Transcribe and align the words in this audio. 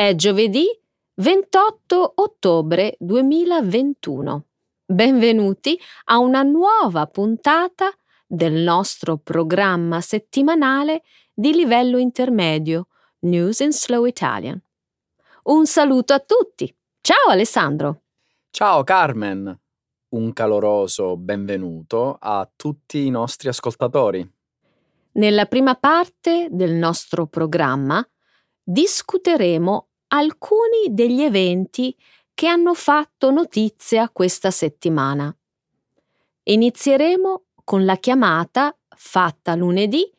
È 0.00 0.14
giovedì 0.14 0.66
28 1.16 2.12
ottobre 2.14 2.96
2021. 3.00 4.46
Benvenuti 4.86 5.78
a 6.04 6.16
una 6.16 6.42
nuova 6.42 7.06
puntata 7.06 7.92
del 8.26 8.62
nostro 8.62 9.18
programma 9.18 10.00
settimanale 10.00 11.02
di 11.34 11.52
livello 11.52 11.98
intermedio 11.98 12.86
News 13.26 13.60
in 13.60 13.74
Slow 13.74 14.06
Italian. 14.06 14.58
Un 15.42 15.66
saluto 15.66 16.14
a 16.14 16.20
tutti. 16.20 16.74
Ciao 17.02 17.28
Alessandro. 17.28 18.04
Ciao 18.50 18.82
Carmen. 18.84 19.54
Un 20.14 20.32
caloroso 20.32 21.18
benvenuto 21.18 22.16
a 22.18 22.50
tutti 22.56 23.04
i 23.04 23.10
nostri 23.10 23.48
ascoltatori. 23.50 24.26
Nella 25.12 25.44
prima 25.44 25.74
parte 25.74 26.48
del 26.50 26.72
nostro 26.72 27.26
programma 27.26 28.02
discuteremo 28.62 29.88
alcuni 30.12 30.88
degli 30.90 31.22
eventi 31.22 31.96
che 32.34 32.46
hanno 32.46 32.74
fatto 32.74 33.30
notizia 33.30 34.08
questa 34.08 34.50
settimana. 34.50 35.34
Inizieremo 36.44 37.44
con 37.64 37.84
la 37.84 37.96
chiamata 37.96 38.76
fatta 38.88 39.54
lunedì 39.54 40.10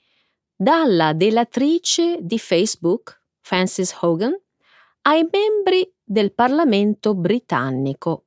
dalla 0.55 1.13
delatrice 1.13 2.19
di 2.21 2.37
Facebook, 2.37 3.21
Frances 3.39 3.97
Hogan, 4.01 4.39
ai 5.03 5.27
membri 5.29 5.91
del 6.03 6.33
Parlamento 6.33 7.15
britannico 7.15 8.25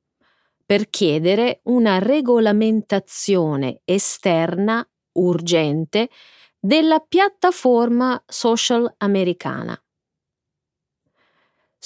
per 0.65 0.89
chiedere 0.89 1.61
una 1.63 1.99
regolamentazione 1.99 3.81
esterna 3.85 4.87
urgente 5.13 6.09
della 6.59 6.99
piattaforma 6.99 8.21
social 8.27 8.93
americana. 8.97 9.79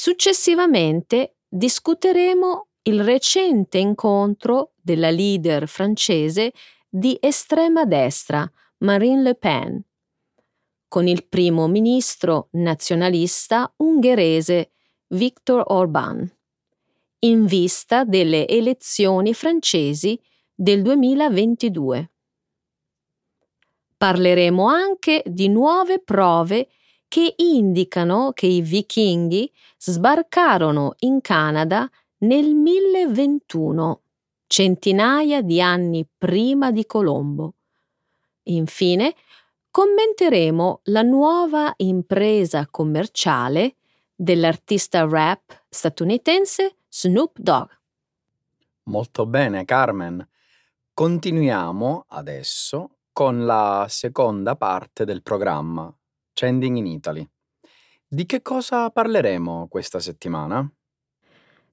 Successivamente 0.01 1.39
discuteremo 1.45 2.67
il 2.83 3.03
recente 3.03 3.79
incontro 3.79 4.71
della 4.81 5.09
leader 5.09 5.67
francese 5.67 6.53
di 6.87 7.17
estrema 7.19 7.83
destra, 7.83 8.49
Marine 8.77 9.21
Le 9.21 9.35
Pen, 9.35 9.83
con 10.87 11.05
il 11.05 11.27
primo 11.27 11.67
ministro 11.67 12.47
nazionalista 12.51 13.73
ungherese 13.75 14.71
Viktor 15.07 15.65
Orbán, 15.67 16.25
in 17.23 17.45
vista 17.45 18.05
delle 18.05 18.47
elezioni 18.47 19.33
francesi 19.33 20.17
del 20.55 20.81
2022. 20.81 22.11
Parleremo 23.97 24.65
anche 24.65 25.23
di 25.25 25.49
nuove 25.49 25.99
prove 25.99 26.69
che 27.09 27.33
indicano 27.37 28.31
che 28.31 28.45
i 28.45 28.61
vichinghi 28.61 29.51
sbarcarono 29.77 30.95
in 30.99 31.19
Canada 31.19 31.89
nel 32.19 32.53
1021, 32.53 34.01
centinaia 34.47 35.41
di 35.41 35.59
anni 35.59 36.07
prima 36.17 36.71
di 36.71 36.85
Colombo. 36.85 37.55
Infine, 38.43 39.15
commenteremo 39.71 40.81
la 40.85 41.01
nuova 41.01 41.73
impresa 41.77 42.67
commerciale 42.69 43.75
dell'artista 44.15 45.05
rap 45.07 45.63
statunitense 45.67 46.75
Snoop 46.89 47.39
Dogg. 47.39 47.69
Molto 48.83 49.25
bene, 49.25 49.65
Carmen. 49.65 50.27
Continuiamo 50.93 52.05
adesso 52.09 52.97
con 53.13 53.45
la 53.45 53.85
seconda 53.89 54.55
parte 54.55 55.05
del 55.05 55.21
programma, 55.21 55.93
Trending 56.39 56.77
in 56.77 56.85
Italy. 56.85 57.29
Di 58.07 58.25
che 58.25 58.41
cosa 58.41 58.89
parleremo 58.91 59.67
questa 59.67 59.99
settimana? 59.99 60.65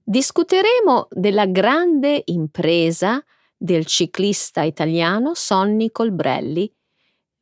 Discuteremo 0.03 1.07
della 1.09 1.47
grande 1.47 2.21
impresa 2.25 3.25
del 3.57 3.87
ciclista 3.87 4.63
italiano 4.63 5.35
Sonny 5.35 5.93
Colbrelli, 5.93 6.69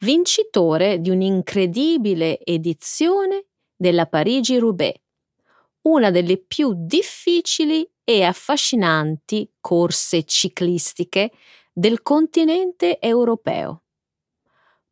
vincitore 0.01 1.01
di 1.01 1.09
un'incredibile 1.09 2.41
edizione 2.41 3.47
della 3.75 4.05
Parigi-Roubaix, 4.05 5.01
una 5.85 6.11
delle 6.11 6.37
più 6.37 6.75
difficili 6.77 7.91
e 8.05 8.23
affascinanti 8.23 9.51
corse 9.63 10.25
ciclistiche 10.25 11.33
del 11.73 12.03
continente 12.03 13.01
europeo. 13.01 13.85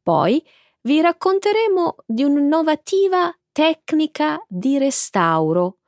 Poi 0.03 0.43
vi 0.83 1.01
racconteremo 1.01 1.97
di 2.07 2.25
un'innovativa 2.25 3.35
tecnica 3.53 4.45
di 4.49 4.79
restauro 4.79 5.79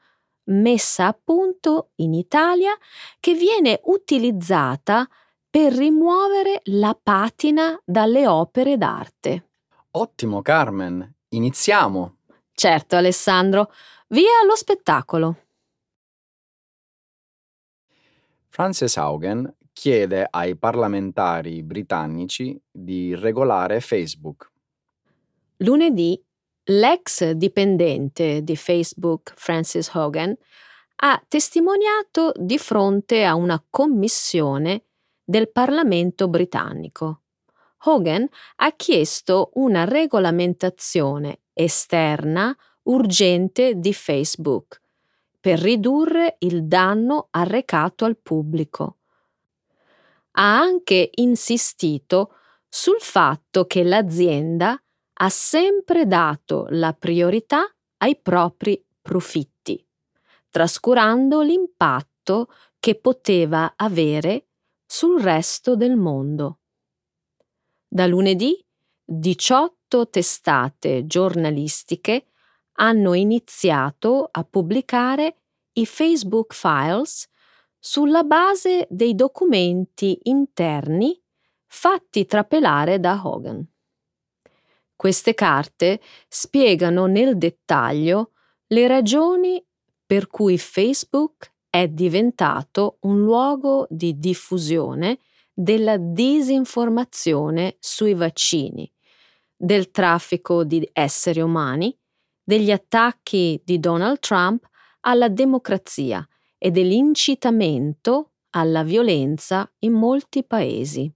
messa 0.47 1.06
a 1.06 1.19
punto 1.21 1.91
in 1.97 2.12
Italia 2.12 2.77
che 3.19 3.34
viene 3.34 3.81
utilizzata 3.84 5.09
per 5.49 5.72
rimuovere 5.72 6.60
la 6.65 6.99
patina 7.00 7.81
dalle 7.84 8.27
opere 8.27 8.77
d'arte. 8.77 9.49
Ottimo 9.93 10.43
Carmen, 10.43 11.15
iniziamo. 11.28 12.16
Certo 12.53 12.97
Alessandro, 12.97 13.72
via 14.09 14.41
allo 14.43 14.56
spettacolo. 14.56 15.38
Frances 18.49 18.97
Haugen 18.97 19.53
chiede 19.72 20.26
ai 20.31 20.56
parlamentari 20.56 21.62
britannici 21.62 22.61
di 22.71 23.15
regolare 23.15 23.81
Facebook. 23.81 24.53
Lunedì 25.59 26.21
l'ex 26.65 27.31
dipendente 27.33 28.43
di 28.43 28.57
Facebook 28.57 29.33
Frances 29.37 29.91
Hogan 29.95 30.35
ha 30.97 31.23
testimoniato 31.29 32.33
di 32.37 32.59
fronte 32.59 33.25
a 33.25 33.35
una 33.35 33.63
commissione 33.69 34.85
del 35.23 35.51
Parlamento 35.51 36.29
britannico. 36.29 37.21
Hogan 37.85 38.27
ha 38.57 38.73
chiesto 38.73 39.51
una 39.55 39.85
regolamentazione 39.85 41.41
esterna 41.53 42.57
urgente 42.85 43.75
di 43.77 43.93
Facebook 43.93 44.81
per 45.39 45.59
ridurre 45.61 46.37
il 46.39 46.65
danno 46.65 47.29
arrecato 47.31 48.07
al 48.07 48.17
pubblico. 48.17 48.97
Ha 50.33 50.59
anche 50.59 51.11
insistito 51.17 52.37
sul 52.69 52.99
fatto 52.99 53.67
che 53.67 53.85
l'azienda 53.85 54.83
ha 55.15 55.29
sempre 55.29 56.07
dato 56.07 56.67
la 56.71 56.93
priorità 56.93 57.65
ai 57.99 58.17
propri 58.17 58.85
profitti, 59.01 59.85
trascurando 60.49 61.43
l'impatto 61.43 62.49
che 62.79 62.97
poteva 62.97 63.75
avere 63.77 64.49
sul 64.85 65.21
resto 65.21 65.77
del 65.77 65.97
mondo. 65.97 66.61
Da 67.87 68.07
lunedì 68.07 68.65
18 69.05 70.09
testate 70.09 71.07
giornalistiche 71.07 72.27
hanno 72.79 73.15
iniziato 73.15 74.29
a 74.31 74.45
pubblicare 74.45 75.43
i 75.75 75.87
Facebook 75.87 76.55
Files 76.55 77.29
sulla 77.79 78.23
base 78.23 78.87
dei 78.91 79.15
documenti 79.15 80.19
interni 80.25 81.21
fatti 81.67 82.25
trapelare 82.27 82.99
da 82.99 83.21
Hogan. 83.23 83.74
Queste 85.05 85.35
carte 85.35 86.01
spiegano 86.29 87.05
nel 87.05 87.37
dettaglio 87.37 88.31
le 88.69 88.87
ragioni 88.87 89.63
per 90.07 90.29
cui 90.29 90.57
Facebook 90.57 91.53
è 91.69 91.89
diventato 91.89 92.97
un 93.01 93.21
luogo 93.21 93.87
di 93.91 94.19
diffusione 94.19 95.19
della 95.53 95.99
disinformazione 95.99 97.77
sui 97.81 98.15
vaccini, 98.15 98.91
del 99.55 99.91
traffico 99.91 100.65
di 100.65 100.89
esseri 100.95 101.43
umani, 101.43 101.95
degli 102.43 102.71
attacchi 102.71 103.61
di 103.62 103.79
Donald 103.79 104.21
Trump 104.21 104.67
alla 105.00 105.29
democrazia 105.29 106.27
e 106.57 106.71
dell'incitamento 106.71 108.31
alla 108.53 108.83
violenza 108.83 109.71
in 109.81 109.93
molti 109.93 110.45
paesi. 110.45 111.12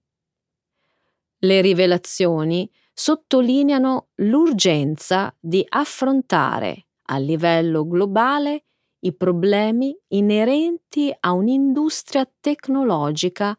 Le 1.38 1.60
rivelazioni 1.62 2.70
sottolineano 2.98 4.08
l'urgenza 4.16 5.32
di 5.38 5.64
affrontare 5.68 6.88
a 7.10 7.18
livello 7.18 7.86
globale 7.86 8.64
i 9.04 9.14
problemi 9.14 9.96
inerenti 10.08 11.14
a 11.20 11.30
un'industria 11.30 12.28
tecnologica 12.40 13.56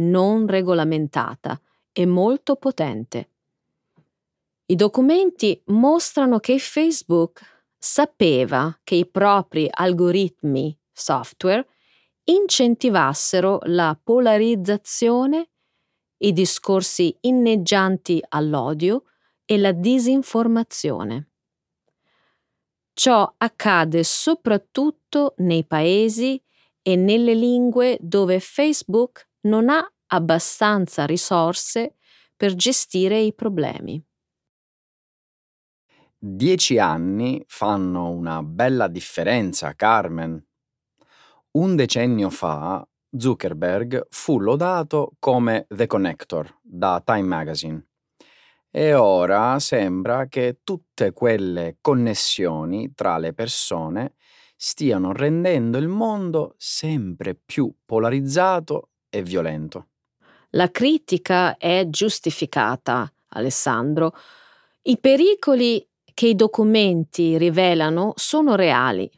non 0.00 0.46
regolamentata 0.46 1.58
e 1.92 2.04
molto 2.04 2.56
potente. 2.56 3.30
I 4.66 4.74
documenti 4.74 5.62
mostrano 5.68 6.38
che 6.38 6.58
Facebook 6.58 7.40
sapeva 7.78 8.78
che 8.84 8.96
i 8.96 9.06
propri 9.06 9.66
algoritmi 9.70 10.78
software 10.92 11.66
incentivassero 12.24 13.60
la 13.62 13.98
polarizzazione 14.00 15.48
i 16.24 16.32
discorsi 16.32 17.16
inneggianti 17.20 18.22
all'odio 18.28 19.04
e 19.44 19.58
la 19.58 19.72
disinformazione. 19.72 21.28
Ciò 22.94 23.34
accade 23.36 24.04
soprattutto 24.04 25.34
nei 25.38 25.64
paesi 25.66 26.42
e 26.80 26.96
nelle 26.96 27.34
lingue 27.34 27.98
dove 28.00 28.40
Facebook 28.40 29.28
non 29.42 29.68
ha 29.68 29.86
abbastanza 30.06 31.04
risorse 31.04 31.96
per 32.36 32.54
gestire 32.54 33.18
i 33.20 33.34
problemi. 33.34 34.02
Dieci 36.16 36.78
anni 36.78 37.44
fanno 37.46 38.10
una 38.10 38.42
bella 38.42 38.88
differenza, 38.88 39.74
Carmen. 39.74 40.42
Un 41.50 41.76
decennio 41.76 42.30
fa 42.30 42.86
Zuckerberg 43.16 44.06
fu 44.10 44.38
lodato 44.38 45.12
come 45.18 45.66
The 45.68 45.86
Connector 45.86 46.58
da 46.62 47.00
Time 47.04 47.22
Magazine 47.22 47.86
e 48.76 48.92
ora 48.92 49.56
sembra 49.60 50.26
che 50.26 50.58
tutte 50.64 51.12
quelle 51.12 51.76
connessioni 51.80 52.92
tra 52.92 53.18
le 53.18 53.32
persone 53.32 54.14
stiano 54.56 55.12
rendendo 55.12 55.78
il 55.78 55.86
mondo 55.86 56.54
sempre 56.58 57.36
più 57.36 57.72
polarizzato 57.84 58.88
e 59.08 59.22
violento. 59.22 59.90
La 60.50 60.72
critica 60.72 61.56
è 61.56 61.86
giustificata, 61.88 63.12
Alessandro. 63.28 64.12
I 64.82 64.98
pericoli 64.98 65.86
che 66.12 66.26
i 66.26 66.34
documenti 66.34 67.38
rivelano 67.38 68.12
sono 68.16 68.56
reali. 68.56 69.08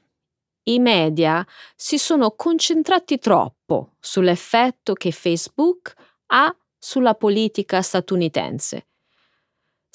I 0.68 0.78
media 0.78 1.46
si 1.74 1.98
sono 1.98 2.32
concentrati 2.32 3.18
troppo 3.18 3.94
sull'effetto 4.00 4.94
che 4.94 5.10
Facebook 5.10 5.94
ha 6.26 6.54
sulla 6.78 7.14
politica 7.14 7.82
statunitense 7.82 8.86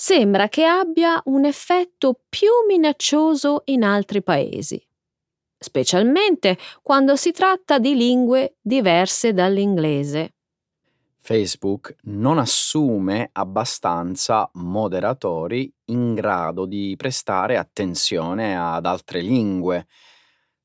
sembra 0.02 0.50
che 0.50 0.66
abbia 0.66 1.22
un 1.26 1.46
effetto 1.46 2.22
più 2.28 2.50
minaccioso 2.68 3.62
in 3.66 3.84
altri 3.84 4.24
paesi, 4.24 4.84
specialmente 5.56 6.58
quando 6.82 7.16
si 7.16 7.30
tratta 7.30 7.78
di 7.78 7.96
lingue 7.96 8.56
diverse 8.60 9.32
dall'inglese. 9.32 10.34
Facebook 11.20 11.98
non 12.06 12.40
assume 12.40 13.30
abbastanza 13.32 14.50
moderatori 14.54 15.72
in 15.86 16.16
grado 16.16 16.66
di 16.66 16.96
prestare 16.98 17.58
attenzione 17.58 18.58
ad 18.58 18.88
altre 18.88 19.22
lingue. 19.22 19.86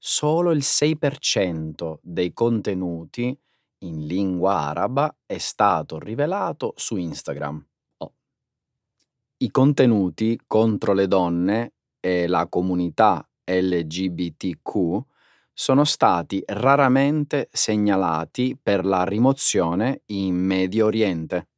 Solo 0.09 0.53
il 0.53 0.63
6% 0.63 1.99
dei 2.01 2.33
contenuti 2.33 3.37
in 3.79 4.07
lingua 4.07 4.69
araba 4.69 5.13
è 5.27 5.37
stato 5.39 5.99
rivelato 5.99 6.75
su 6.77 6.95
Instagram. 6.95 7.67
I 9.39 9.51
contenuti 9.51 10.41
contro 10.47 10.93
le 10.93 11.09
donne 11.09 11.73
e 11.99 12.29
la 12.29 12.47
comunità 12.47 13.29
LGBTQ 13.45 15.01
sono 15.53 15.83
stati 15.83 16.41
raramente 16.47 17.49
segnalati 17.51 18.57
per 18.63 18.85
la 18.85 19.03
rimozione 19.03 20.03
in 20.07 20.37
Medio 20.37 20.87
Oriente. 20.87 21.49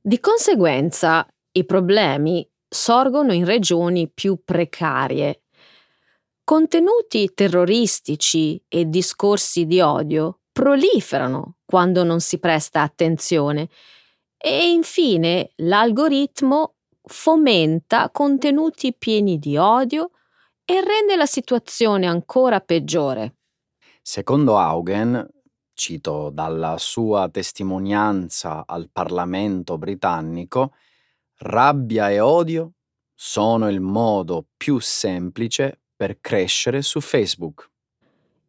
Di 0.00 0.18
conseguenza, 0.18 1.28
i 1.52 1.66
problemi 1.66 2.48
sorgono 2.66 3.34
in 3.34 3.44
regioni 3.44 4.08
più 4.08 4.40
precarie. 4.42 5.42
Contenuti 6.50 7.30
terroristici 7.32 8.60
e 8.66 8.88
discorsi 8.88 9.66
di 9.66 9.80
odio 9.80 10.40
proliferano 10.50 11.58
quando 11.64 12.02
non 12.02 12.18
si 12.18 12.40
presta 12.40 12.82
attenzione 12.82 13.68
e 14.36 14.72
infine 14.72 15.52
l'algoritmo 15.58 16.74
fomenta 17.02 18.10
contenuti 18.10 18.92
pieni 18.92 19.38
di 19.38 19.56
odio 19.56 20.10
e 20.64 20.82
rende 20.82 21.14
la 21.14 21.24
situazione 21.24 22.08
ancora 22.08 22.58
peggiore. 22.58 23.36
Secondo 24.02 24.58
Augen, 24.58 25.24
cito 25.72 26.30
dalla 26.30 26.78
sua 26.78 27.28
testimonianza 27.28 28.64
al 28.66 28.90
Parlamento 28.92 29.78
britannico, 29.78 30.72
rabbia 31.42 32.10
e 32.10 32.18
odio 32.18 32.72
sono 33.14 33.68
il 33.68 33.80
modo 33.80 34.48
più 34.56 34.80
semplice 34.80 35.79
per 36.00 36.18
crescere 36.22 36.80
su 36.80 36.98
Facebook. 37.02 37.68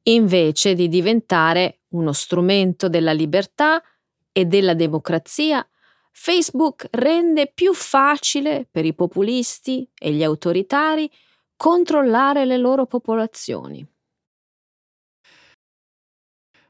Invece 0.04 0.74
di 0.74 0.88
diventare 0.88 1.82
uno 1.90 2.14
strumento 2.14 2.88
della 2.88 3.12
libertà 3.12 3.84
e 4.32 4.46
della 4.46 4.74
democrazia, 4.74 5.68
Facebook 6.14 6.88
rende 6.92 7.52
più 7.54 7.74
facile 7.74 8.66
per 8.72 8.86
i 8.86 8.94
populisti 8.94 9.86
e 9.94 10.14
gli 10.14 10.24
autoritari 10.24 11.12
controllare 11.58 12.46
le 12.46 12.56
loro 12.56 12.86
popolazioni. 12.86 13.86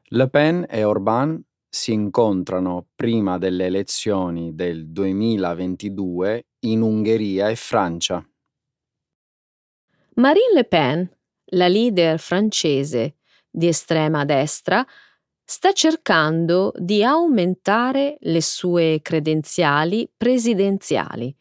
Le 0.03 0.29
Pen 0.29 0.65
e 0.67 0.83
Orbán 0.83 1.39
si 1.69 1.93
incontrano 1.93 2.87
prima 2.95 3.37
delle 3.37 3.65
elezioni 3.67 4.55
del 4.55 4.87
2022 4.87 6.47
in 6.65 6.81
Ungheria 6.81 7.49
e 7.49 7.55
Francia. 7.55 8.25
Marine 10.21 10.53
Le 10.53 10.65
Pen, 10.65 11.09
la 11.45 11.67
leader 11.67 12.19
francese 12.19 13.15
di 13.49 13.67
estrema 13.67 14.23
destra, 14.23 14.85
sta 15.43 15.71
cercando 15.73 16.71
di 16.77 17.03
aumentare 17.03 18.17
le 18.19 18.39
sue 18.39 18.99
credenziali 19.01 20.07
presidenziali. 20.15 21.35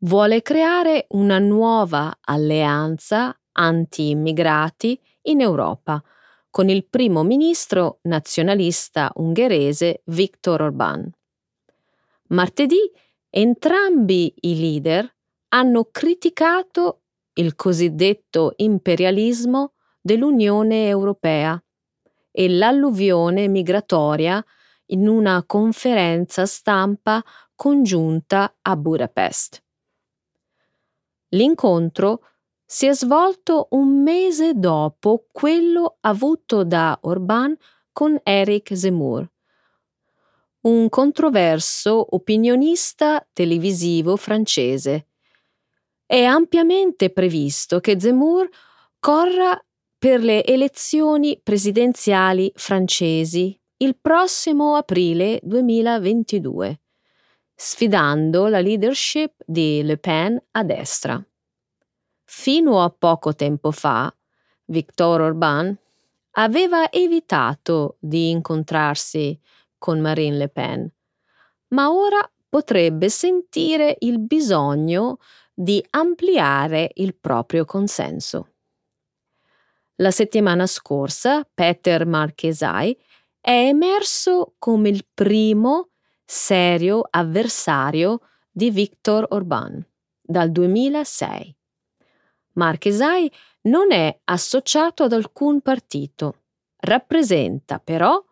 Vuole 0.00 0.42
creare 0.42 1.06
una 1.12 1.38
nuova 1.38 2.18
alleanza 2.20 3.34
anti-immigrati 3.52 5.00
in 5.22 5.40
Europa 5.40 6.02
con 6.50 6.68
il 6.68 6.84
primo 6.84 7.22
ministro 7.22 8.00
nazionalista 8.02 9.10
ungherese 9.14 10.02
Viktor 10.04 10.60
Orbán. 10.60 11.08
Martedì 12.28 12.90
entrambi 13.30 14.34
i 14.40 14.60
leader 14.60 15.10
hanno 15.48 15.88
criticato 15.90 17.00
il 17.38 17.54
cosiddetto 17.54 18.52
imperialismo 18.56 19.72
dell'Unione 20.00 20.88
Europea 20.88 21.60
e 22.30 22.48
l'alluvione 22.48 23.48
migratoria 23.48 24.44
in 24.86 25.08
una 25.08 25.42
conferenza 25.46 26.46
stampa 26.46 27.22
congiunta 27.54 28.56
a 28.62 28.76
Budapest. 28.76 29.62
L'incontro 31.30 32.20
si 32.64 32.86
è 32.86 32.94
svolto 32.94 33.68
un 33.70 34.02
mese 34.02 34.54
dopo 34.54 35.26
quello 35.32 35.98
avuto 36.00 36.64
da 36.64 36.98
Orbán 37.02 37.54
con 37.92 38.18
Eric 38.22 38.76
Zemmour, 38.76 39.28
un 40.62 40.88
controverso 40.88 42.14
opinionista 42.14 43.26
televisivo 43.32 44.16
francese. 44.16 45.06
È 46.08 46.22
ampiamente 46.22 47.10
previsto 47.10 47.80
che 47.80 47.98
Zemmour 47.98 48.48
corra 49.00 49.60
per 49.98 50.20
le 50.20 50.44
elezioni 50.44 51.40
presidenziali 51.42 52.52
francesi 52.54 53.58
il 53.78 53.98
prossimo 54.00 54.76
aprile 54.76 55.40
2022, 55.42 56.80
sfidando 57.56 58.46
la 58.46 58.60
leadership 58.60 59.32
di 59.44 59.82
Le 59.82 59.98
Pen 59.98 60.40
a 60.52 60.62
destra. 60.62 61.20
Fino 62.22 62.82
a 62.84 62.90
poco 62.96 63.34
tempo 63.34 63.72
fa, 63.72 64.14
Victor 64.66 65.22
Orbán 65.22 65.74
aveva 66.38 66.88
evitato 66.92 67.96
di 67.98 68.30
incontrarsi 68.30 69.36
con 69.76 69.98
Marine 69.98 70.36
Le 70.36 70.48
Pen, 70.50 70.88
ma 71.68 71.90
ora 71.90 72.20
potrebbe 72.48 73.08
sentire 73.08 73.96
il 74.00 74.20
bisogno 74.20 75.18
di 75.58 75.82
ampliare 75.90 76.90
il 76.96 77.16
proprio 77.16 77.64
consenso. 77.64 78.50
La 79.96 80.10
settimana 80.10 80.66
scorsa 80.66 81.48
Peter 81.54 82.04
Marchesai 82.04 82.94
è 83.40 83.68
emerso 83.68 84.56
come 84.58 84.90
il 84.90 85.06
primo 85.14 85.92
serio 86.26 87.06
avversario 87.08 88.20
di 88.50 88.70
Viktor 88.70 89.26
Orbán 89.30 89.82
dal 90.20 90.50
2006. 90.52 91.56
Marchesai 92.52 93.32
non 93.62 93.92
è 93.92 94.20
associato 94.24 95.04
ad 95.04 95.14
alcun 95.14 95.62
partito, 95.62 96.42
rappresenta 96.80 97.78
però 97.78 98.22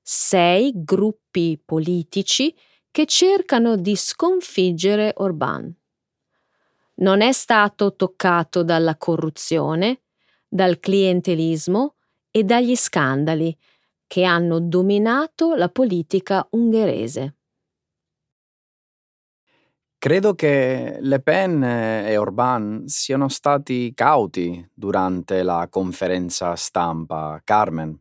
sei 0.00 0.72
gruppi 0.74 1.60
politici 1.64 2.52
che 2.90 3.06
cercano 3.06 3.76
di 3.76 3.94
sconfiggere 3.94 5.14
Orbán. 5.18 5.81
Non 7.02 7.20
è 7.20 7.32
stato 7.32 7.96
toccato 7.96 8.62
dalla 8.62 8.96
corruzione, 8.96 10.02
dal 10.48 10.78
clientelismo 10.78 11.96
e 12.30 12.44
dagli 12.44 12.76
scandali 12.76 13.56
che 14.06 14.22
hanno 14.22 14.60
dominato 14.60 15.54
la 15.54 15.68
politica 15.68 16.46
ungherese. 16.50 17.36
Credo 19.98 20.34
che 20.34 20.98
Le 21.00 21.20
Pen 21.20 21.64
e 21.64 22.16
Orban 22.16 22.84
siano 22.86 23.28
stati 23.28 23.92
cauti 23.94 24.64
durante 24.72 25.42
la 25.42 25.66
conferenza 25.68 26.54
stampa, 26.54 27.40
Carmen. 27.42 28.00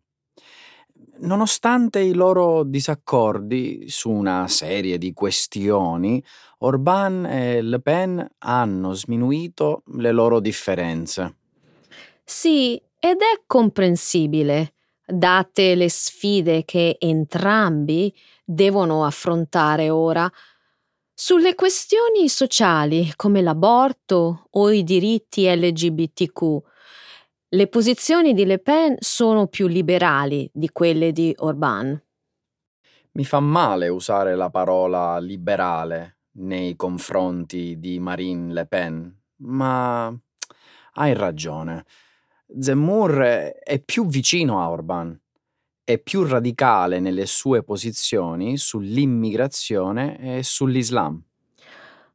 Nonostante 1.21 1.99
i 1.99 2.13
loro 2.13 2.63
disaccordi 2.63 3.85
su 3.87 4.09
una 4.09 4.47
serie 4.47 4.97
di 4.97 5.13
questioni, 5.13 6.23
Orban 6.63 7.25
e 7.25 7.61
Le 7.61 7.79
Pen 7.81 8.25
hanno 8.39 8.93
sminuito 8.93 9.83
le 9.95 10.11
loro 10.11 10.39
differenze. 10.39 11.37
Sì, 12.23 12.79
ed 12.99 13.17
è 13.17 13.41
comprensibile, 13.47 14.73
date 15.05 15.73
le 15.73 15.89
sfide 15.89 16.63
che 16.63 16.97
entrambi 16.99 18.13
devono 18.43 19.05
affrontare 19.05 19.89
ora. 19.89 20.31
Sulle 21.13 21.55
questioni 21.55 22.29
sociali 22.29 23.11
come 23.15 23.41
l'aborto 23.41 24.47
o 24.51 24.71
i 24.71 24.83
diritti 24.83 25.47
LGBTQ, 25.47 26.57
le 27.49 27.67
posizioni 27.67 28.33
di 28.33 28.45
Le 28.45 28.59
Pen 28.59 28.95
sono 28.99 29.47
più 29.47 29.65
liberali 29.65 30.47
di 30.53 30.69
quelle 30.69 31.11
di 31.11 31.33
Orban. 31.39 32.01
Mi 33.13 33.25
fa 33.25 33.39
male 33.39 33.87
usare 33.89 34.35
la 34.35 34.49
parola 34.51 35.17
liberale 35.17 36.17
nei 36.33 36.75
confronti 36.75 37.79
di 37.79 37.99
Marine 37.99 38.53
Le 38.53 38.65
Pen, 38.65 39.21
ma 39.37 40.13
hai 40.93 41.13
ragione. 41.13 41.85
Zemmour 42.59 43.19
è 43.63 43.81
più 43.83 44.07
vicino 44.07 44.61
a 44.61 44.69
Orban, 44.69 45.17
è 45.83 45.97
più 45.99 46.23
radicale 46.23 46.99
nelle 46.99 47.25
sue 47.25 47.63
posizioni 47.63 48.57
sull'immigrazione 48.57 50.37
e 50.37 50.43
sull'Islam. 50.43 51.21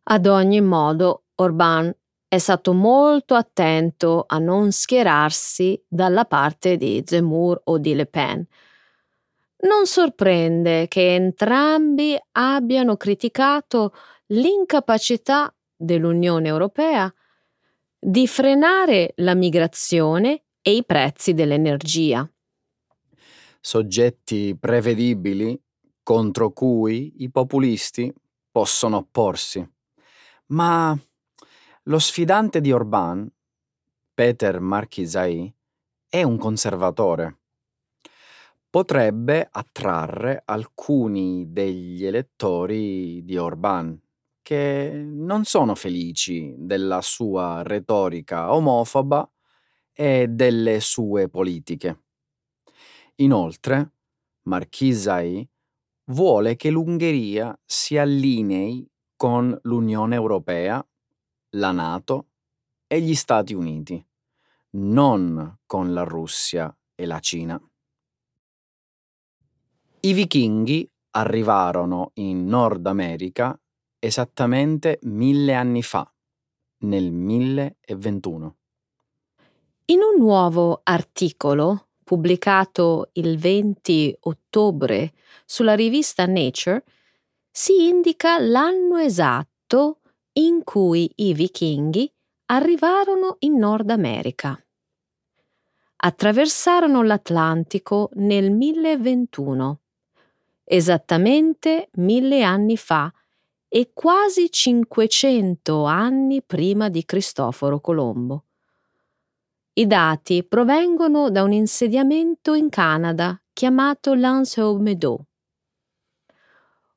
Ad 0.05 0.27
ogni 0.27 0.61
modo, 0.61 1.25
Orban 1.37 1.95
è 2.29 2.39
stato 2.39 2.73
molto 2.73 3.35
attento 3.35 4.25
a 4.27 4.39
non 4.39 4.73
schierarsi 4.73 5.83
dalla 5.89 6.25
parte 6.25 6.77
di 6.77 7.03
Zemmour 7.05 7.61
o 7.65 7.79
di 7.79 7.95
Le 7.95 8.07
Pen. 8.07 8.47
Non 9.59 9.87
sorprende 9.87 10.87
che 10.87 11.15
entrambi 11.15 12.17
abbiano 12.33 12.97
criticato 12.97 13.95
l'incapacità 14.27 15.55
dell'Unione 15.75 16.49
Europea 16.49 17.13
di 17.99 18.27
frenare 18.27 19.13
la 19.17 19.35
migrazione 19.35 20.45
e 20.61 20.77
i 20.77 20.85
prezzi 20.85 21.33
dell'energia. 21.33 22.29
Soggetti 23.61 24.57
prevedibili 24.59 25.59
contro 26.03 26.51
cui 26.53 27.23
i 27.23 27.31
populisti 27.31 28.13
possono 28.51 28.99
opporsi. 28.99 29.67
Ma 30.49 30.97
lo 31.85 31.99
sfidante 31.99 32.61
di 32.61 32.73
Orban, 32.73 33.29
Peter 34.15 34.61
Markizai, 34.61 35.53
è 36.09 36.23
un 36.23 36.39
conservatore. 36.39 37.39
Potrebbe 38.77 39.49
attrarre 39.51 40.43
alcuni 40.45 41.51
degli 41.51 42.05
elettori 42.05 43.25
di 43.25 43.39
Orban 43.39 43.99
che 44.43 45.03
non 45.03 45.45
sono 45.45 45.75
felici 45.75 46.55
della 46.59 47.01
sua 47.01 47.63
retorica 47.63 48.53
omofoba 48.53 49.33
e 49.95 50.27
delle 50.29 50.81
sue 50.81 51.31
politiche. 51.31 52.03
Inoltre, 53.15 53.93
Markizai 54.43 55.49
vuole 56.11 56.57
che 56.57 56.69
l'Ungheria 56.69 57.59
si 57.65 57.97
allinei 57.97 58.87
con 59.17 59.59
l'Unione 59.63 60.17
Europea 60.17 60.87
la 61.53 61.73
Nato 61.73 62.27
e 62.87 63.01
gli 63.01 63.15
Stati 63.15 63.55
Uniti, 63.55 64.07
non 64.73 65.61
con 65.65 65.95
la 65.95 66.03
Russia 66.03 66.77
e 66.95 67.07
la 67.07 67.21
Cina. 67.21 67.59
I 70.01 70.13
vichinghi 70.13 70.89
arrivarono 71.13 72.11
in 72.15 72.47
Nord 72.47 72.87
America 72.87 73.59
esattamente 73.99 74.99
mille 75.03 75.55
anni 75.55 75.83
fa, 75.83 76.09
nel 76.81 77.11
1021. 77.11 78.57
In 79.87 80.01
un 80.03 80.19
nuovo 80.19 80.81
articolo 80.83 81.89
pubblicato 82.05 83.11
il 83.15 83.39
20 83.39 84.19
ottobre 84.21 85.13
sulla 85.45 85.75
rivista 85.75 86.27
Nature 86.27 86.85
si 87.51 87.89
indica 87.89 88.39
l'anno 88.39 88.99
esatto 88.99 90.01
in 90.35 90.63
cui 90.63 91.11
i 91.17 91.33
vichinghi 91.33 92.13
arrivarono 92.47 93.37
in 93.41 93.57
Nord 93.57 93.91
America. 93.91 94.61
Attraversarono 95.97 97.03
l'Atlantico 97.03 98.11
nel 98.15 98.53
1021, 98.53 99.81
esattamente 100.69 101.91
mille 101.95 102.43
anni 102.43 102.77
fa 102.77 103.13
e 103.69 103.91
quasi 103.95 104.51
500 104.51 105.85
anni 105.85 106.43
prima 106.43 106.89
di 106.89 107.05
Cristoforo 107.05 107.81
Colombo. 107.81 108.45
I 109.75 109.87
dati 109.87 110.43
provengono 110.43 111.31
da 111.31 111.43
un 111.43 111.53
insediamento 111.53 112.55
in 112.55 112.69
Canada 112.69 113.41
chiamato 113.53 114.15
Lanse-au-Meadow. 114.15 115.25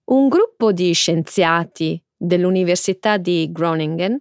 Un 0.06 0.28
gruppo 0.28 0.72
di 0.72 0.92
scienziati 0.94 2.02
dell'Università 2.16 3.18
di 3.18 3.52
Groningen, 3.52 4.20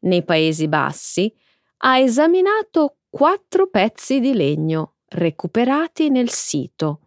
nei 0.00 0.24
Paesi 0.24 0.68
Bassi, 0.68 1.32
ha 1.78 1.98
esaminato 1.98 2.96
quattro 3.10 3.68
pezzi 3.68 4.20
di 4.20 4.32
legno 4.32 4.94
recuperati 5.08 6.08
nel 6.08 6.30
sito. 6.30 7.05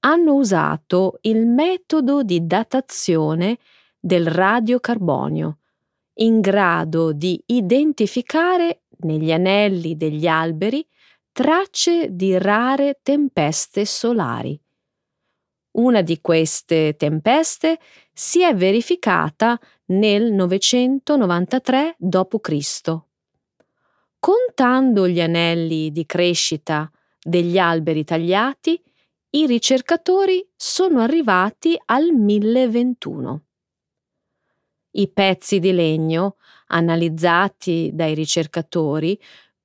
Hanno 0.00 0.34
usato 0.34 1.18
il 1.22 1.46
metodo 1.46 2.22
di 2.22 2.46
datazione 2.46 3.58
del 3.98 4.26
radiocarbonio, 4.26 5.58
in 6.14 6.40
grado 6.40 7.12
di 7.12 7.42
identificare 7.46 8.82
negli 9.00 9.32
anelli 9.32 9.96
degli 9.96 10.26
alberi 10.26 10.86
tracce 11.32 12.08
di 12.10 12.36
rare 12.38 13.00
tempeste 13.02 13.84
solari. 13.84 14.58
Una 15.72 16.02
di 16.02 16.20
queste 16.20 16.96
tempeste 16.96 17.78
si 18.12 18.42
è 18.42 18.54
verificata 18.54 19.58
nel 19.86 20.32
993 20.32 21.94
d.C. 21.98 22.98
Contando 24.18 25.08
gli 25.08 25.20
anelli 25.20 25.92
di 25.92 26.04
crescita 26.06 26.90
degli 27.22 27.58
alberi 27.58 28.02
tagliati, 28.04 28.82
i 29.32 29.46
ricercatori 29.46 30.44
sono 30.56 31.00
arrivati 31.00 31.80
al 31.86 32.10
1021. 32.12 33.42
I 34.92 35.08
pezzi 35.12 35.60
di 35.60 35.70
legno, 35.72 36.36
analizzati 36.66 37.90
dai 37.92 38.14
ricercatori, 38.14 39.16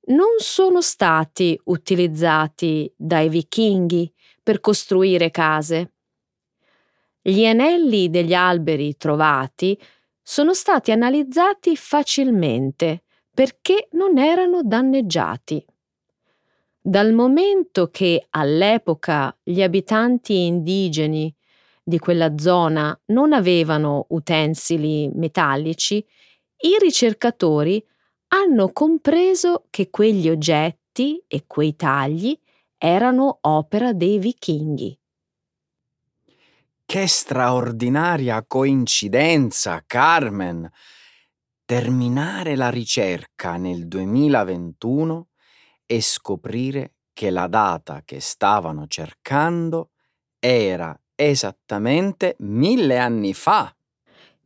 non 0.06 0.36
sono 0.38 0.80
stati 0.80 1.60
utilizzati 1.64 2.92
dai 2.96 3.28
vichinghi 3.28 4.12
per 4.40 4.60
costruire 4.60 5.32
case. 5.32 5.94
Gli 7.20 7.44
anelli 7.44 8.08
degli 8.08 8.34
alberi 8.34 8.96
trovati 8.96 9.76
sono 10.22 10.54
stati 10.54 10.92
analizzati 10.92 11.76
facilmente 11.76 13.02
perché 13.34 13.88
non 13.92 14.16
erano 14.16 14.62
danneggiati. 14.62 15.64
Dal 16.88 17.12
momento 17.12 17.88
che 17.90 18.28
all'epoca 18.30 19.36
gli 19.42 19.60
abitanti 19.60 20.46
indigeni 20.46 21.34
di 21.82 21.98
quella 21.98 22.38
zona 22.38 22.96
non 23.06 23.32
avevano 23.32 24.06
utensili 24.10 25.10
metallici, 25.12 25.96
i 25.96 26.76
ricercatori 26.80 27.84
hanno 28.28 28.70
compreso 28.70 29.64
che 29.68 29.90
quegli 29.90 30.28
oggetti 30.28 31.20
e 31.26 31.42
quei 31.48 31.74
tagli 31.74 32.38
erano 32.78 33.38
opera 33.40 33.92
dei 33.92 34.20
vichinghi. 34.20 34.96
Che 36.84 37.06
straordinaria 37.08 38.44
coincidenza, 38.46 39.82
Carmen! 39.84 40.70
Terminare 41.64 42.54
la 42.54 42.70
ricerca 42.70 43.56
nel 43.56 43.88
2021 43.88 45.30
e 45.86 46.00
scoprire 46.00 46.96
che 47.12 47.30
la 47.30 47.46
data 47.46 48.02
che 48.04 48.20
stavano 48.20 48.86
cercando 48.88 49.90
era 50.38 50.98
esattamente 51.14 52.36
mille 52.40 52.98
anni 52.98 53.32
fa. 53.32 53.74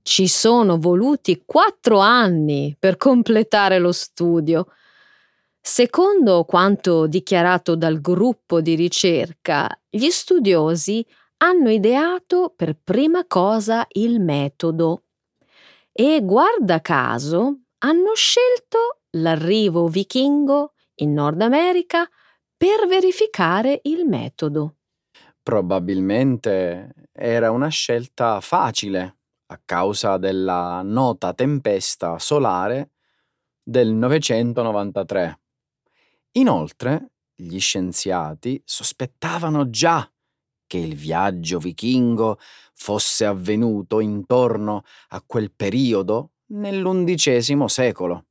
Ci 0.03 0.29
sono 0.29 0.79
voluti 0.79 1.43
quattro 1.45 1.99
anni 1.99 2.77
per 2.79 2.97
completare 2.97 3.79
lo 3.79 3.93
studio. 3.93 4.67
Secondo 5.61 6.45
quanto 6.45 7.07
dichiarato 7.07 7.77
dal 7.77 8.01
gruppo 8.01 8.61
di 8.61 8.75
ricerca, 8.75 9.69
gli 9.89 10.09
studiosi 10.11 11.05
hanno 11.39 11.71
ideato 11.71 12.53
per 12.55 12.77
prima 12.83 13.27
cosa 13.27 13.87
il 13.93 14.21
metodo. 14.21 15.03
e 15.93 16.21
guarda 16.23 16.81
caso 16.81 17.61
hanno 17.79 18.15
scelto 18.15 19.01
l'arrivo 19.13 19.89
vichingo 19.89 20.73
in 21.01 21.13
Nord 21.13 21.41
America 21.43 22.09
per 22.57 22.87
verificare 22.89 23.81
il 23.85 24.07
metodo. 24.07 24.77
Probabilmente 25.43 26.95
era 27.13 27.51
una 27.51 27.69
scelta 27.69 28.41
facile 28.41 29.19
a 29.47 29.61
causa 29.65 30.17
della 30.17 30.83
nota 30.83 31.33
tempesta 31.35 32.19
solare 32.19 32.93
del 33.63 33.93
993. 33.93 35.41
Inoltre, 36.33 37.13
gli 37.35 37.59
scienziati 37.59 38.61
sospettavano 38.65 39.71
già 39.71 40.09
che 40.67 40.79
il 40.79 40.95
viaggio 40.95 41.59
vichingo 41.59 42.39
fosse 42.75 43.25
avvenuto 43.25 43.99
intorno 43.99 44.85
a 45.09 45.23
quel 45.27 45.51
periodo 45.51 46.33
nell'undicesimo 46.53 47.67
secolo. 47.67 48.27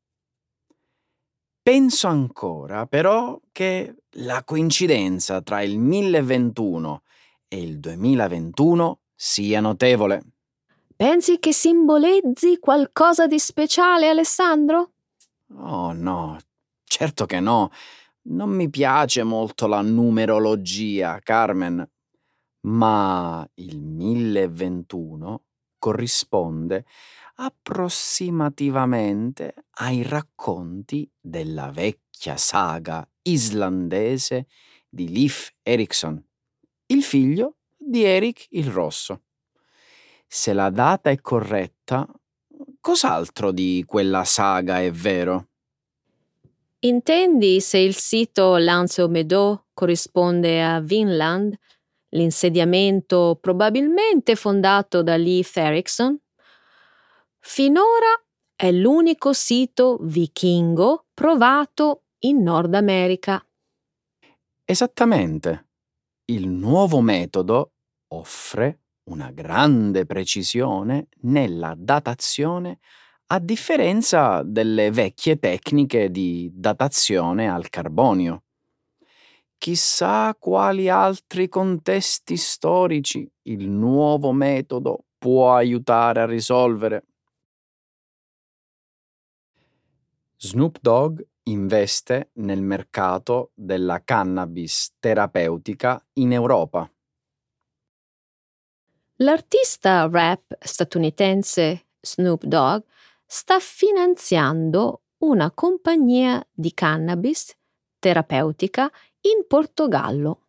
Penso 1.70 2.08
ancora, 2.08 2.88
però, 2.88 3.40
che 3.52 3.98
la 4.14 4.44
coincidenza 4.44 5.40
tra 5.44 5.62
il 5.62 5.78
1021 5.78 7.04
e 7.48 7.62
il 7.62 7.80
2021 7.80 9.02
sia 9.14 9.60
notevole. 9.60 10.24
Pensi 10.96 11.38
che 11.38 11.54
simboleggi 11.54 12.58
qualcosa 12.58 13.28
di 13.28 13.38
speciale, 13.38 14.10
Alessandro? 14.10 14.94
Oh 15.58 15.94
no, 15.94 16.40
certo 16.86 17.28
che 17.28 17.40
no. 17.40 17.70
Non 18.24 18.50
mi 18.50 18.68
piace 18.72 19.22
molto 19.22 19.68
la 19.68 19.82
numerologia, 19.82 21.20
Carmen 21.22 21.88
ma 22.62 23.48
il 23.54 23.80
1021 23.80 25.44
corrisponde 25.78 26.86
approssimativamente 27.42 29.54
ai 29.78 30.04
racconti 30.04 31.10
della 31.20 31.72
vecchia 31.72 32.36
saga 32.36 33.08
islandese 33.22 34.48
di 34.90 35.10
Leif 35.10 35.54
Erikson, 35.64 36.22
il 36.88 37.02
figlio 37.02 37.60
di 37.78 38.04
Erik 38.04 38.48
il 38.50 38.70
Rosso. 38.70 39.22
Se 40.28 40.52
la 40.52 40.70
data 40.70 41.10
è 41.10 41.22
corretta, 41.22 42.06
cos'altro 42.82 43.52
di 43.52 43.86
quella 43.88 44.26
saga 44.26 44.82
è 44.82 44.92
vero? 44.92 45.48
Intendi 46.80 47.62
se 47.62 47.78
il 47.78 47.96
sito 47.96 48.58
Lanzo 48.58 49.10
corrisponde 49.74 50.62
a 50.62 50.82
Vinland 50.82 51.58
l'insediamento 52.10 53.38
probabilmente 53.40 54.36
fondato 54.36 55.02
da 55.04 55.16
Leif 55.16 55.56
Erikson, 55.56 56.20
finora 57.40 58.22
è 58.56 58.72
l'unico 58.72 59.34
sito 59.34 59.98
vichingo 60.02 61.06
provato 61.14 62.04
in 62.20 62.42
Nord 62.42 62.74
America. 62.74 63.44
Esattamente. 64.66 65.68
Il 66.26 66.48
nuovo 66.48 67.02
metodo 67.02 67.72
offre 68.10 68.82
una 69.10 69.32
grande 69.32 70.06
precisione 70.06 71.08
nella 71.22 71.74
datazione 71.76 72.80
a 73.32 73.40
differenza 73.40 74.44
delle 74.44 74.92
vecchie 74.92 75.38
tecniche 75.38 76.12
di 76.12 76.50
datazione 76.54 77.50
al 77.50 77.70
carbonio. 77.70 78.44
Chissà 79.58 80.36
quali 80.40 80.90
altri 80.90 81.50
contesti 81.50 82.38
storici 82.38 83.30
il 83.44 83.70
nuovo 83.70 84.32
metodo 84.32 85.06
può 85.18 85.54
aiutare 85.54 86.22
a 86.22 86.26
risolvere. 86.26 87.06
Snoop 90.42 90.78
Dogg 90.80 91.20
investe 91.44 92.30
nel 92.36 92.62
mercato 92.62 93.52
della 93.56 94.02
cannabis 94.06 94.94
terapeutica 94.98 96.02
in 96.14 96.32
Europa. 96.32 96.90
L'artista 99.18 100.08
rap 100.10 100.56
statunitense 100.62 101.88
Snoop 102.00 102.46
Dogg 102.46 102.84
sta 103.26 103.60
finanziando 103.60 105.02
una 105.18 105.52
compagnia 105.52 106.42
di 106.54 106.74
cannabis 106.74 107.54
terapeutica 108.00 108.90
in 109.20 109.46
Portogallo. 109.46 110.48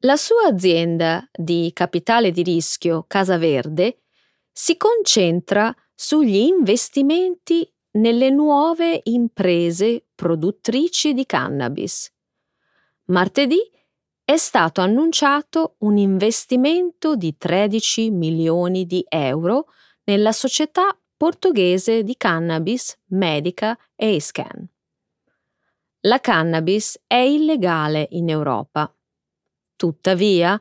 La 0.00 0.16
sua 0.16 0.46
azienda 0.46 1.28
di 1.30 1.70
capitale 1.74 2.30
di 2.30 2.42
rischio 2.42 3.04
Casa 3.06 3.36
Verde 3.36 4.04
si 4.50 4.78
concentra 4.78 5.70
sugli 5.94 6.36
investimenti 6.36 7.70
nelle 7.92 8.30
nuove 8.30 9.00
imprese 9.04 10.06
produttrici 10.14 11.12
di 11.12 11.26
cannabis. 11.26 12.12
Martedì 13.06 13.58
è 14.24 14.36
stato 14.36 14.80
annunciato 14.80 15.74
un 15.78 15.96
investimento 15.96 17.16
di 17.16 17.36
13 17.36 18.10
milioni 18.10 18.86
di 18.86 19.04
euro 19.08 19.66
nella 20.04 20.30
società 20.30 20.96
portoghese 21.16 22.04
di 22.04 22.16
cannabis 22.16 22.96
medica 23.06 23.76
Ascan. 23.96 24.68
La 26.02 26.20
cannabis 26.20 26.98
è 27.06 27.16
illegale 27.16 28.06
in 28.12 28.30
Europa. 28.30 28.94
Tuttavia, 29.76 30.58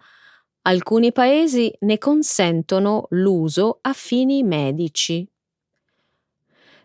alcuni 0.64 1.12
paesi 1.12 1.74
ne 1.82 1.98
consentono 1.98 3.06
l'uso 3.12 3.78
a 3.82 3.94
fini 3.94 4.44
medici. 4.44 5.26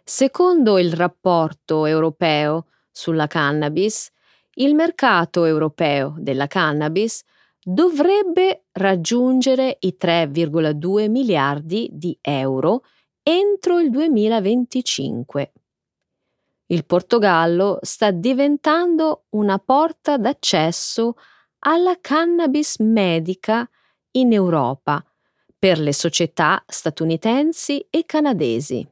Secondo 0.04 0.78
il 0.78 0.92
rapporto 0.92 1.86
europeo 1.86 2.66
sulla 2.90 3.26
cannabis, 3.26 4.10
il 4.54 4.74
mercato 4.74 5.44
europeo 5.44 6.14
della 6.18 6.46
cannabis 6.46 7.22
dovrebbe 7.60 8.66
raggiungere 8.72 9.78
i 9.80 9.96
3,2 9.98 11.08
miliardi 11.10 11.88
di 11.92 12.16
euro 12.20 12.82
entro 13.22 13.80
il 13.80 13.90
2025 13.90 15.52
il 16.66 16.86
Portogallo 16.86 17.78
sta 17.82 18.10
diventando 18.10 19.26
una 19.30 19.58
porta 19.58 20.16
d'accesso 20.16 21.16
alla 21.60 21.98
cannabis 22.00 22.78
medica 22.78 23.68
in 24.12 24.32
Europa 24.32 25.04
per 25.58 25.78
le 25.78 25.92
società 25.92 26.62
statunitensi 26.66 27.86
e 27.90 28.04
canadesi. 28.06 28.86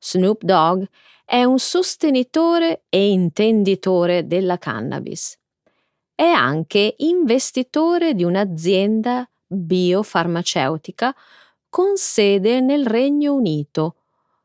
Snoop 0.00 0.42
Dogg 0.42 0.84
è 1.24 1.44
un 1.44 1.58
sostenitore 1.58 2.84
e 2.88 3.10
intenditore 3.10 4.26
della 4.26 4.58
cannabis. 4.58 5.38
È 6.14 6.24
anche 6.24 6.94
investitore 6.98 8.14
di 8.14 8.24
un'azienda 8.24 9.28
biofarmaceutica 9.46 11.14
con 11.68 11.96
sede 11.96 12.60
nel 12.60 12.86
Regno 12.86 13.34
Unito, 13.34 13.96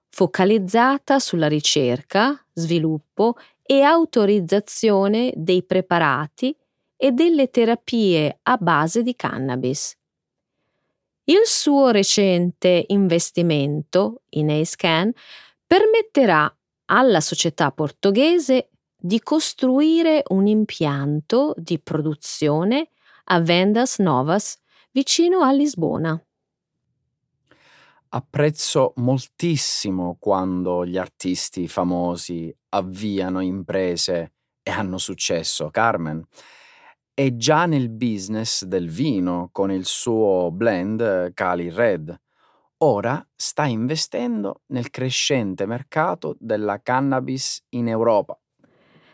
focalizzata 0.10 1.20
sulla 1.20 1.48
ricerca, 1.48 2.39
sviluppo 2.54 3.36
e 3.63 3.82
autorizzazione 3.82 5.34
dei 5.36 5.63
preparati 5.63 6.56
e 6.96 7.12
delle 7.12 7.50
terapie 7.50 8.39
a 8.44 8.58
base 8.58 9.02
di 9.02 9.15
cannabis. 9.15 9.98
Il 11.28 11.41
suo 11.46 11.89
recente 11.89 12.86
investimento 12.89 14.22
in 14.30 14.52
ASCAN 14.52 15.12
permetterà 15.65 16.54
alla 16.86 17.21
società 17.21 17.71
portoghese 17.71 18.69
di 18.95 19.19
costruire 19.19 20.23
un 20.30 20.47
impianto 20.47 21.54
di 21.58 21.80
produzione 21.80 22.89
a 23.25 23.39
Vendas 23.39 23.99
Novas 23.99 24.58
vicino 24.91 25.41
a 25.41 25.51
Lisbona 25.51 26.19
apprezzo 28.15 28.93
moltissimo 28.95 30.15
quando 30.17 30.86
gli 30.86 30.97
artisti 30.97 31.67
famosi 31.67 32.54
avviano 32.69 33.41
imprese 33.41 34.34
e 34.63 34.71
hanno 34.71 34.97
successo. 34.97 35.69
Carmen 35.69 36.25
è 37.13 37.36
già 37.36 37.65
nel 37.65 37.89
business 37.89 38.63
del 38.63 38.89
vino 38.89 39.49
con 39.51 39.69
il 39.69 39.86
suo 39.86 40.49
blend 40.51 41.34
Cali 41.34 41.69
Red. 41.69 42.17
Ora 42.78 43.26
sta 43.36 43.66
investendo 43.66 44.62
nel 44.68 44.90
crescente 44.90 45.66
mercato 45.66 46.36
della 46.40 46.82
cannabis 46.82 47.64
in 47.70 47.88
Europa. 47.88 48.38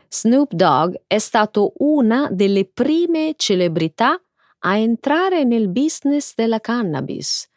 Snoop 0.08 0.52
Dogg 0.54 0.96
è 1.08 1.20
stato 1.20 1.74
una 1.78 2.28
delle 2.32 2.66
prime 2.66 3.34
celebrità 3.38 4.22
a 4.64 4.78
entrare 4.78 5.44
nel 5.44 5.70
business 5.70 6.34
della 6.36 6.60
cannabis 6.60 7.50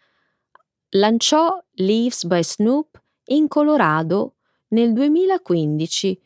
lanciò 0.94 1.56
Leaves 1.74 2.24
by 2.24 2.42
Snoop 2.42 3.00
in 3.26 3.48
Colorado 3.48 4.36
nel 4.68 4.92
2015, 4.92 6.20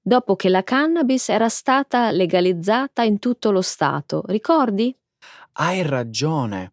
dopo 0.00 0.36
che 0.36 0.48
la 0.48 0.62
cannabis 0.62 1.28
era 1.28 1.48
stata 1.48 2.10
legalizzata 2.10 3.02
in 3.02 3.18
tutto 3.18 3.50
lo 3.50 3.62
stato, 3.62 4.22
ricordi? 4.26 4.96
Hai 5.52 5.82
ragione. 5.82 6.72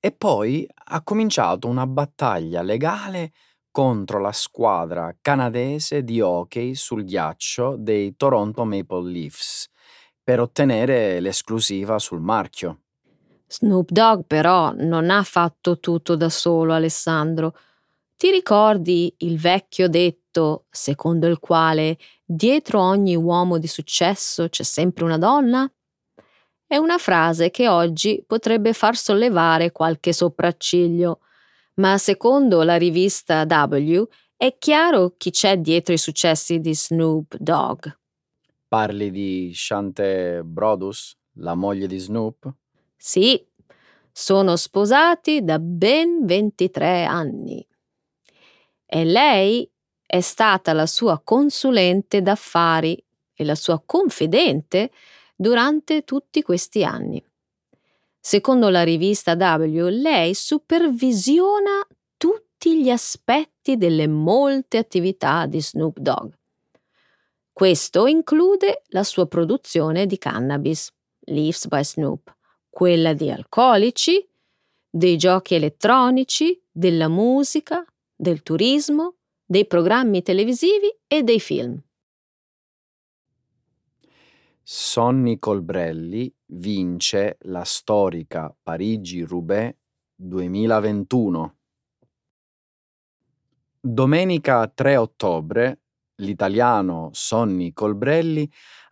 E 0.00 0.12
poi 0.12 0.66
ha 0.88 1.02
cominciato 1.02 1.68
una 1.68 1.86
battaglia 1.86 2.62
legale 2.62 3.32
contro 3.70 4.18
la 4.18 4.32
squadra 4.32 5.14
canadese 5.20 6.02
di 6.02 6.20
hockey 6.20 6.74
sul 6.74 7.04
ghiaccio 7.04 7.76
dei 7.78 8.16
Toronto 8.16 8.64
Maple 8.64 9.10
Leafs 9.10 9.68
per 10.22 10.40
ottenere 10.40 11.20
l'esclusiva 11.20 11.98
sul 11.98 12.20
marchio. 12.20 12.80
Snoop 13.46 13.90
Dogg 13.90 14.24
però 14.26 14.72
non 14.74 15.10
ha 15.10 15.22
fatto 15.22 15.78
tutto 15.78 16.16
da 16.16 16.28
solo, 16.28 16.74
Alessandro. 16.74 17.54
Ti 18.16 18.30
ricordi 18.30 19.14
il 19.18 19.38
vecchio 19.38 19.88
detto 19.88 20.66
secondo 20.70 21.26
il 21.26 21.38
quale 21.38 21.96
dietro 22.24 22.80
ogni 22.80 23.14
uomo 23.14 23.58
di 23.58 23.68
successo 23.68 24.48
c'è 24.48 24.64
sempre 24.64 25.04
una 25.04 25.18
donna? 25.18 25.70
È 26.70 26.76
una 26.76 26.98
frase 26.98 27.48
che 27.50 27.66
oggi 27.66 28.22
potrebbe 28.26 28.74
far 28.74 28.94
sollevare 28.94 29.72
qualche 29.72 30.12
sopracciglio, 30.12 31.20
ma 31.76 31.96
secondo 31.96 32.62
la 32.62 32.76
rivista 32.76 33.46
W 33.48 34.02
è 34.36 34.54
chiaro 34.58 35.14
chi 35.16 35.30
c'è 35.30 35.56
dietro 35.56 35.94
i 35.94 35.98
successi 35.98 36.60
di 36.60 36.74
Snoop 36.74 37.36
Dogg. 37.38 37.86
Parli 38.68 39.10
di 39.10 39.50
Shante 39.54 40.42
Brodus, 40.44 41.16
la 41.36 41.54
moglie 41.54 41.86
di 41.86 41.96
Snoop? 41.96 42.52
Sì, 42.94 43.42
sono 44.12 44.56
sposati 44.56 45.42
da 45.42 45.58
ben 45.58 46.26
23 46.26 47.04
anni. 47.04 47.66
E 48.84 49.04
lei 49.06 49.66
è 50.04 50.20
stata 50.20 50.74
la 50.74 50.86
sua 50.86 51.18
consulente 51.24 52.20
d'affari 52.20 53.02
e 53.32 53.44
la 53.44 53.54
sua 53.54 53.82
confidente 53.82 54.90
durante 55.40 56.02
tutti 56.02 56.42
questi 56.42 56.82
anni. 56.82 57.24
Secondo 58.18 58.68
la 58.70 58.82
rivista 58.82 59.34
W, 59.34 59.86
lei 59.88 60.34
supervisiona 60.34 61.86
tutti 62.16 62.82
gli 62.82 62.90
aspetti 62.90 63.76
delle 63.76 64.08
molte 64.08 64.78
attività 64.78 65.46
di 65.46 65.62
Snoop 65.62 65.98
Dogg. 65.98 66.32
Questo 67.52 68.06
include 68.06 68.82
la 68.88 69.04
sua 69.04 69.26
produzione 69.26 70.06
di 70.06 70.18
cannabis, 70.18 70.92
Leaves 71.20 71.68
by 71.68 71.84
Snoop, 71.84 72.34
quella 72.68 73.12
di 73.12 73.30
alcolici, 73.30 74.28
dei 74.90 75.16
giochi 75.16 75.54
elettronici, 75.54 76.60
della 76.70 77.08
musica, 77.08 77.84
del 78.14 78.42
turismo, 78.42 79.14
dei 79.44 79.66
programmi 79.66 80.22
televisivi 80.22 80.92
e 81.06 81.22
dei 81.22 81.40
film. 81.40 81.80
Sonny 84.70 85.38
Colbrelli 85.38 86.30
vince 86.48 87.38
la 87.44 87.64
storica 87.64 88.54
Parigi-Roubaix 88.62 89.74
2021. 90.14 91.56
Domenica 93.80 94.68
3 94.68 94.96
ottobre 94.96 95.80
l'italiano 96.16 97.08
Sonny 97.14 97.72
Colbrelli 97.72 98.46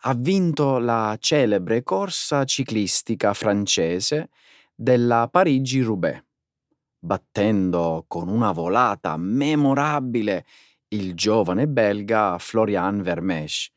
ha 0.04 0.14
vinto 0.14 0.78
la 0.78 1.14
celebre 1.20 1.82
corsa 1.82 2.44
ciclistica 2.44 3.34
francese 3.34 4.30
della 4.74 5.28
Parigi-Roubaix, 5.30 6.24
battendo 6.98 8.06
con 8.08 8.28
una 8.28 8.52
volata 8.52 9.14
memorabile 9.18 10.46
il 10.88 11.12
giovane 11.12 11.68
belga 11.68 12.38
Florian 12.38 13.02
Vermeersch 13.02 13.74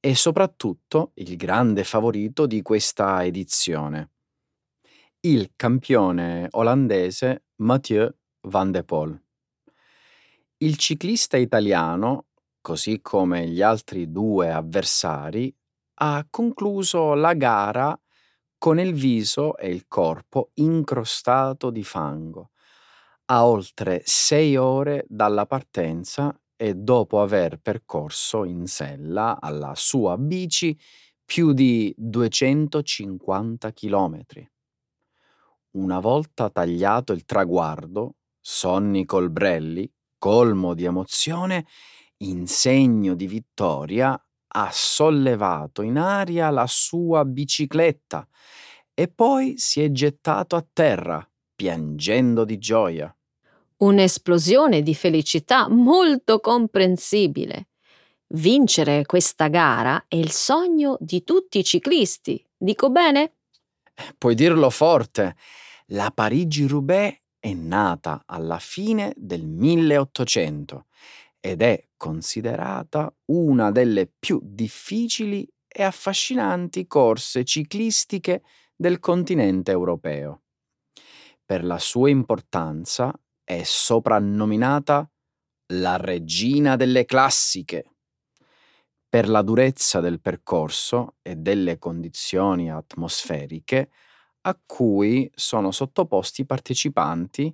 e 0.00 0.14
soprattutto 0.14 1.12
il 1.14 1.36
grande 1.36 1.84
favorito 1.84 2.46
di 2.46 2.62
questa 2.62 3.24
edizione, 3.24 4.10
il 5.20 5.52
campione 5.54 6.48
olandese 6.50 7.44
Mathieu 7.56 8.10
Van 8.48 8.70
de 8.70 8.82
Poel. 8.82 9.22
Il 10.58 10.76
ciclista 10.76 11.36
italiano 11.36 12.26
così 12.60 13.00
come 13.00 13.48
gli 13.48 13.62
altri 13.62 14.10
due 14.10 14.50
avversari, 14.50 15.54
ha 16.02 16.26
concluso 16.28 17.14
la 17.14 17.34
gara 17.34 17.98
con 18.58 18.78
il 18.78 18.92
viso 18.92 19.56
e 19.56 19.70
il 19.70 19.86
corpo 19.88 20.50
incrostato 20.54 21.70
di 21.70 21.82
fango, 21.82 22.50
a 23.26 23.46
oltre 23.46 24.02
sei 24.04 24.56
ore 24.56 25.04
dalla 25.08 25.46
partenza 25.46 26.38
e 26.62 26.74
dopo 26.74 27.22
aver 27.22 27.58
percorso 27.58 28.44
in 28.44 28.66
sella 28.66 29.40
alla 29.40 29.72
sua 29.74 30.18
bici 30.18 30.78
più 31.24 31.54
di 31.54 31.90
250 31.96 33.72
chilometri. 33.72 34.46
Una 35.72 36.00
volta 36.00 36.50
tagliato 36.50 37.12
il 37.14 37.24
traguardo, 37.24 38.16
Sonny 38.38 39.06
Colbrelli, 39.06 39.90
colmo 40.18 40.74
di 40.74 40.84
emozione, 40.84 41.64
in 42.18 42.46
segno 42.46 43.14
di 43.14 43.26
vittoria, 43.26 44.22
ha 44.52 44.68
sollevato 44.70 45.80
in 45.80 45.96
aria 45.96 46.50
la 46.50 46.66
sua 46.66 47.24
bicicletta 47.24 48.28
e 48.92 49.08
poi 49.08 49.56
si 49.56 49.80
è 49.80 49.90
gettato 49.90 50.56
a 50.56 50.66
terra, 50.70 51.26
piangendo 51.54 52.44
di 52.44 52.58
gioia. 52.58 53.14
Un'esplosione 53.80 54.82
di 54.82 54.94
felicità 54.94 55.66
molto 55.66 56.38
comprensibile. 56.38 57.68
Vincere 58.34 59.06
questa 59.06 59.48
gara 59.48 60.04
è 60.06 60.16
il 60.16 60.30
sogno 60.30 60.98
di 61.00 61.24
tutti 61.24 61.60
i 61.60 61.64
ciclisti, 61.64 62.46
dico 62.58 62.90
bene? 62.90 63.36
Puoi 64.18 64.34
dirlo 64.34 64.68
forte. 64.68 65.34
La 65.86 66.10
Parigi-Roubaix 66.10 67.20
è 67.38 67.54
nata 67.54 68.22
alla 68.26 68.58
fine 68.58 69.14
del 69.16 69.46
1800 69.46 70.84
ed 71.40 71.62
è 71.62 71.88
considerata 71.96 73.10
una 73.26 73.70
delle 73.70 74.12
più 74.18 74.40
difficili 74.42 75.50
e 75.66 75.82
affascinanti 75.82 76.86
corse 76.86 77.44
ciclistiche 77.44 78.42
del 78.76 79.00
continente 79.00 79.70
europeo. 79.70 80.42
Per 81.42 81.64
la 81.64 81.78
sua 81.78 82.10
importanza 82.10 83.18
è 83.50 83.64
soprannominata 83.64 85.10
la 85.72 85.96
regina 85.96 86.76
delle 86.76 87.04
classiche. 87.04 87.96
Per 89.08 89.28
la 89.28 89.42
durezza 89.42 89.98
del 89.98 90.20
percorso 90.20 91.16
e 91.20 91.34
delle 91.34 91.76
condizioni 91.76 92.70
atmosferiche 92.70 93.90
a 94.42 94.56
cui 94.64 95.28
sono 95.34 95.72
sottoposti 95.72 96.42
i 96.42 96.46
partecipanti, 96.46 97.52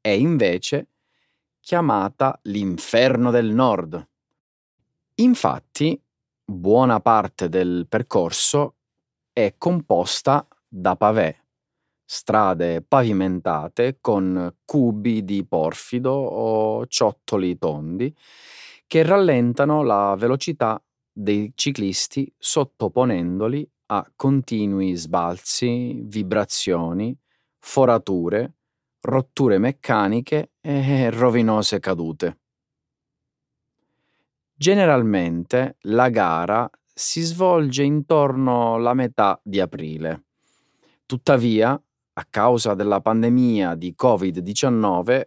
è 0.00 0.10
invece 0.10 0.90
chiamata 1.58 2.38
l'Inferno 2.42 3.32
del 3.32 3.52
Nord. 3.52 4.08
Infatti, 5.16 6.00
buona 6.44 7.00
parte 7.00 7.48
del 7.48 7.86
percorso 7.88 8.76
è 9.32 9.56
composta 9.58 10.46
da 10.68 10.94
pavè, 10.94 11.43
strade 12.04 12.82
pavimentate 12.82 13.98
con 14.00 14.54
cubi 14.64 15.24
di 15.24 15.44
porfido 15.46 16.12
o 16.12 16.86
ciottoli 16.86 17.58
tondi 17.58 18.14
che 18.86 19.02
rallentano 19.02 19.82
la 19.82 20.14
velocità 20.16 20.80
dei 21.12 21.52
ciclisti 21.54 22.32
sottoponendoli 22.36 23.68
a 23.86 24.10
continui 24.16 24.94
sbalzi, 24.94 26.00
vibrazioni, 26.04 27.16
forature, 27.58 28.54
rotture 29.00 29.58
meccaniche 29.58 30.52
e 30.60 31.10
rovinose 31.10 31.78
cadute. 31.80 32.38
Generalmente 34.56 35.76
la 35.82 36.08
gara 36.08 36.68
si 36.92 37.20
svolge 37.22 37.82
intorno 37.82 38.74
alla 38.74 38.94
metà 38.94 39.38
di 39.42 39.60
aprile. 39.60 40.24
Tuttavia, 41.06 41.80
a 42.14 42.26
causa 42.28 42.74
della 42.74 43.00
pandemia 43.00 43.74
di 43.74 43.94
Covid-19, 44.00 45.22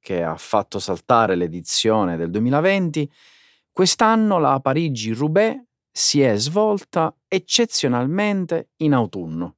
che 0.00 0.22
ha 0.22 0.36
fatto 0.36 0.78
saltare 0.78 1.34
l'edizione 1.34 2.16
del 2.16 2.30
2020, 2.30 3.10
quest'anno 3.72 4.38
la 4.38 4.58
Parigi-Roubaix 4.60 5.60
si 5.90 6.20
è 6.20 6.36
svolta 6.36 7.14
eccezionalmente 7.26 8.70
in 8.76 8.94
autunno. 8.94 9.56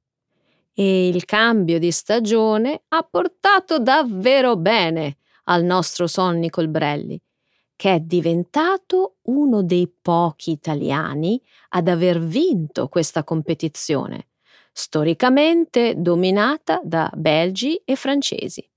E 0.73 1.07
il 1.07 1.25
cambio 1.25 1.77
di 1.77 1.91
stagione 1.91 2.83
ha 2.87 3.03
portato 3.03 3.77
davvero 3.77 4.57
bene 4.57 5.17
al 5.45 5.63
nostro 5.63 6.07
Sonny 6.07 6.49
Colbrelli, 6.49 7.21
che 7.75 7.95
è 7.95 7.99
diventato 7.99 9.17
uno 9.23 9.63
dei 9.63 9.91
pochi 10.01 10.51
italiani 10.51 11.39
ad 11.69 11.87
aver 11.87 12.19
vinto 12.19 12.87
questa 12.87 13.23
competizione, 13.23 14.29
storicamente 14.71 15.95
dominata 15.97 16.81
da 16.83 17.11
belgi 17.13 17.81
e 17.83 17.95
francesi. 17.95 18.67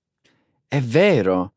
È 0.67 0.81
vero, 0.81 1.55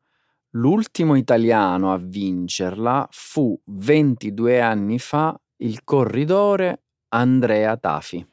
l'ultimo 0.50 1.16
italiano 1.16 1.92
a 1.92 1.98
vincerla 1.98 3.08
fu 3.10 3.58
22 3.64 4.60
anni 4.60 4.98
fa 4.98 5.38
il 5.56 5.82
corridore 5.84 6.82
Andrea 7.08 7.76
Tafi. 7.76 8.26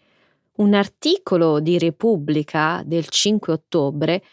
Un 0.58 0.74
articolo 0.74 1.60
di 1.60 1.78
Repubblica 1.78 2.82
del 2.86 3.10
5 3.10 3.52
ottobre 3.52 4.24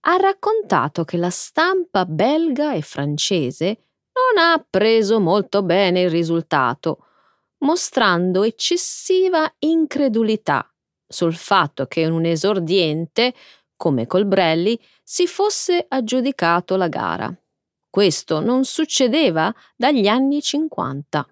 ha 0.00 0.16
raccontato 0.16 1.04
che 1.04 1.16
la 1.16 1.30
stampa 1.30 2.04
belga 2.04 2.72
e 2.72 2.82
francese 2.82 3.66
non 4.12 4.42
ha 4.42 4.64
preso 4.68 5.20
molto 5.20 5.62
bene 5.62 6.02
il 6.02 6.10
risultato, 6.10 7.04
mostrando 7.58 8.42
eccessiva 8.42 9.52
incredulità 9.58 10.68
sul 11.08 11.34
fatto 11.34 11.86
che 11.86 12.06
un 12.06 12.24
esordiente, 12.24 13.34
come 13.76 14.06
Colbrelli, 14.06 14.78
si 15.02 15.26
fosse 15.26 15.84
aggiudicato 15.88 16.76
la 16.76 16.88
gara. 16.88 17.34
Questo 17.88 18.40
non 18.40 18.64
succedeva 18.64 19.52
dagli 19.74 20.06
anni 20.06 20.42
50. 20.42 21.26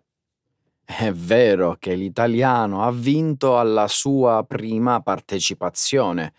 È 0.84 1.12
vero 1.12 1.76
che 1.78 1.94
l'italiano 1.94 2.82
ha 2.82 2.92
vinto 2.92 3.58
alla 3.58 3.88
sua 3.88 4.44
prima 4.46 5.00
partecipazione. 5.00 6.32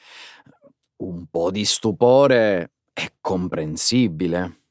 Un 0.97 1.25
po' 1.29 1.51
di 1.51 1.65
stupore 1.65 2.71
è 2.93 3.11
comprensibile. 3.21 4.61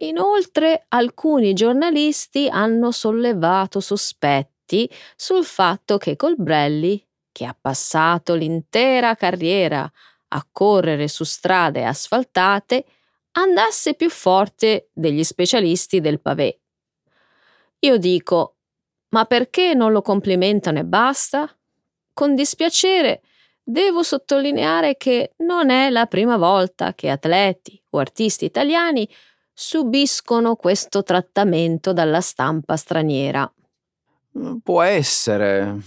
Inoltre 0.00 0.84
alcuni 0.88 1.52
giornalisti 1.52 2.48
hanno 2.48 2.92
sollevato 2.92 3.80
sospetti 3.80 4.88
sul 5.16 5.44
fatto 5.44 5.98
che 5.98 6.14
Colbrelli, 6.14 7.04
che 7.32 7.44
ha 7.44 7.56
passato 7.58 8.34
l'intera 8.34 9.14
carriera 9.14 9.90
a 10.28 10.46
correre 10.50 11.08
su 11.08 11.24
strade 11.24 11.84
asfaltate, 11.84 12.84
andasse 13.32 13.94
più 13.94 14.10
forte 14.10 14.90
degli 14.92 15.24
specialisti 15.24 16.00
del 16.00 16.20
pavé. 16.20 16.60
Io 17.80 17.96
dico, 17.96 18.56
ma 19.10 19.24
perché 19.24 19.74
non 19.74 19.92
lo 19.92 20.02
complimentano 20.02 20.78
e 20.78 20.84
basta? 20.84 21.48
Con 22.12 22.34
dispiacere 22.34 23.22
devo 23.62 24.02
sottolineare 24.02 24.96
che 24.96 25.34
non 25.38 25.70
è 25.70 25.90
la 25.90 26.06
prima 26.06 26.36
volta 26.36 26.94
che 26.94 27.10
atleti 27.10 27.80
o 27.90 27.98
artisti 27.98 28.44
italiani 28.44 29.08
subiscono 29.52 30.56
questo 30.56 31.02
trattamento 31.02 31.92
dalla 31.92 32.20
stampa 32.20 32.76
straniera. 32.76 33.50
Può 34.62 34.82
essere. 34.82 35.78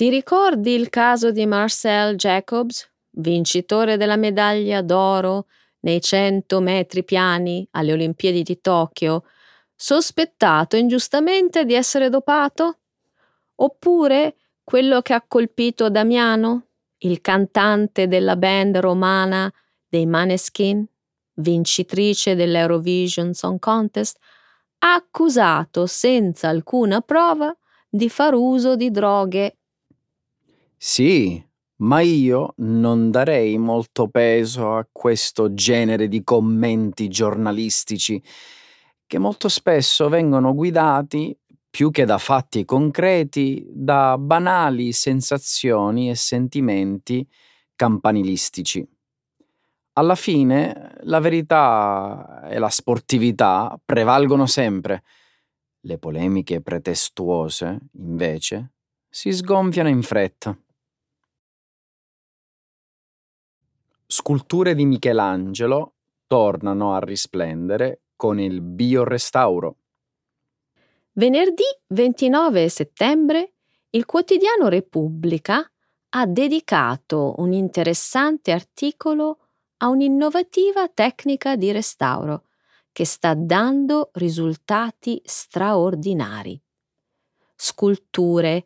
Ti 0.00 0.08
ricordi 0.08 0.72
il 0.72 0.88
caso 0.88 1.30
di 1.30 1.44
Marcel 1.44 2.16
Jacobs, 2.16 2.90
vincitore 3.16 3.98
della 3.98 4.16
medaglia 4.16 4.80
d'oro 4.80 5.44
nei 5.80 6.00
100 6.00 6.58
metri 6.60 7.04
piani 7.04 7.68
alle 7.72 7.92
Olimpiadi 7.92 8.42
di 8.42 8.62
Tokyo, 8.62 9.24
sospettato 9.76 10.76
ingiustamente 10.76 11.66
di 11.66 11.74
essere 11.74 12.08
dopato? 12.08 12.78
Oppure 13.56 14.36
quello 14.64 15.02
che 15.02 15.12
ha 15.12 15.22
colpito 15.28 15.90
Damiano, 15.90 16.68
il 17.00 17.20
cantante 17.20 18.08
della 18.08 18.36
band 18.36 18.78
romana 18.78 19.52
dei 19.86 20.06
Maneskin, 20.06 20.82
vincitrice 21.34 22.34
dell'Eurovision 22.34 23.34
Song 23.34 23.58
Contest, 23.58 24.18
accusato 24.78 25.84
senza 25.84 26.48
alcuna 26.48 27.02
prova 27.02 27.54
di 27.86 28.08
far 28.08 28.32
uso 28.32 28.76
di 28.76 28.90
droghe. 28.90 29.56
Sì, 30.82 31.38
ma 31.82 32.00
io 32.00 32.54
non 32.58 33.10
darei 33.10 33.58
molto 33.58 34.08
peso 34.08 34.76
a 34.76 34.88
questo 34.90 35.52
genere 35.52 36.08
di 36.08 36.24
commenti 36.24 37.08
giornalistici 37.08 38.22
che 39.06 39.18
molto 39.18 39.50
spesso 39.50 40.08
vengono 40.08 40.54
guidati, 40.54 41.36
più 41.68 41.90
che 41.90 42.06
da 42.06 42.16
fatti 42.16 42.64
concreti, 42.64 43.62
da 43.70 44.16
banali 44.16 44.92
sensazioni 44.92 46.08
e 46.08 46.14
sentimenti 46.14 47.28
campanilistici. 47.76 48.82
Alla 49.94 50.14
fine 50.14 50.92
la 51.02 51.18
verità 51.20 52.46
e 52.48 52.58
la 52.58 52.68
sportività 52.70 53.78
prevalgono 53.84 54.46
sempre. 54.46 55.02
Le 55.80 55.98
polemiche 55.98 56.62
pretestuose, 56.62 57.78
invece, 57.98 58.72
si 59.08 59.32
sgonfiano 59.32 59.88
in 59.88 60.02
fretta. 60.02 60.56
Sculture 64.12 64.74
di 64.74 64.86
Michelangelo 64.86 65.94
tornano 66.26 66.94
a 66.94 66.98
risplendere 66.98 68.06
con 68.16 68.40
il 68.40 68.60
biorestauro. 68.60 69.76
Venerdì 71.12 71.62
29 71.86 72.68
settembre 72.68 73.52
il 73.90 74.06
quotidiano 74.06 74.66
Repubblica 74.66 75.64
ha 76.08 76.26
dedicato 76.26 77.36
un 77.38 77.52
interessante 77.52 78.50
articolo 78.50 79.46
a 79.76 79.86
un'innovativa 79.86 80.88
tecnica 80.88 81.54
di 81.54 81.70
restauro 81.70 82.46
che 82.90 83.04
sta 83.04 83.34
dando 83.34 84.10
risultati 84.14 85.22
straordinari. 85.24 86.60
Sculture, 87.54 88.64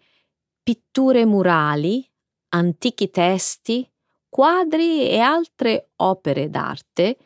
pitture 0.62 1.26
murali, 1.26 2.10
antichi 2.48 3.10
testi, 3.10 3.86
quadri 4.34 5.08
e 5.08 5.20
altre 5.20 5.90
opere 5.98 6.50
d'arte 6.50 7.18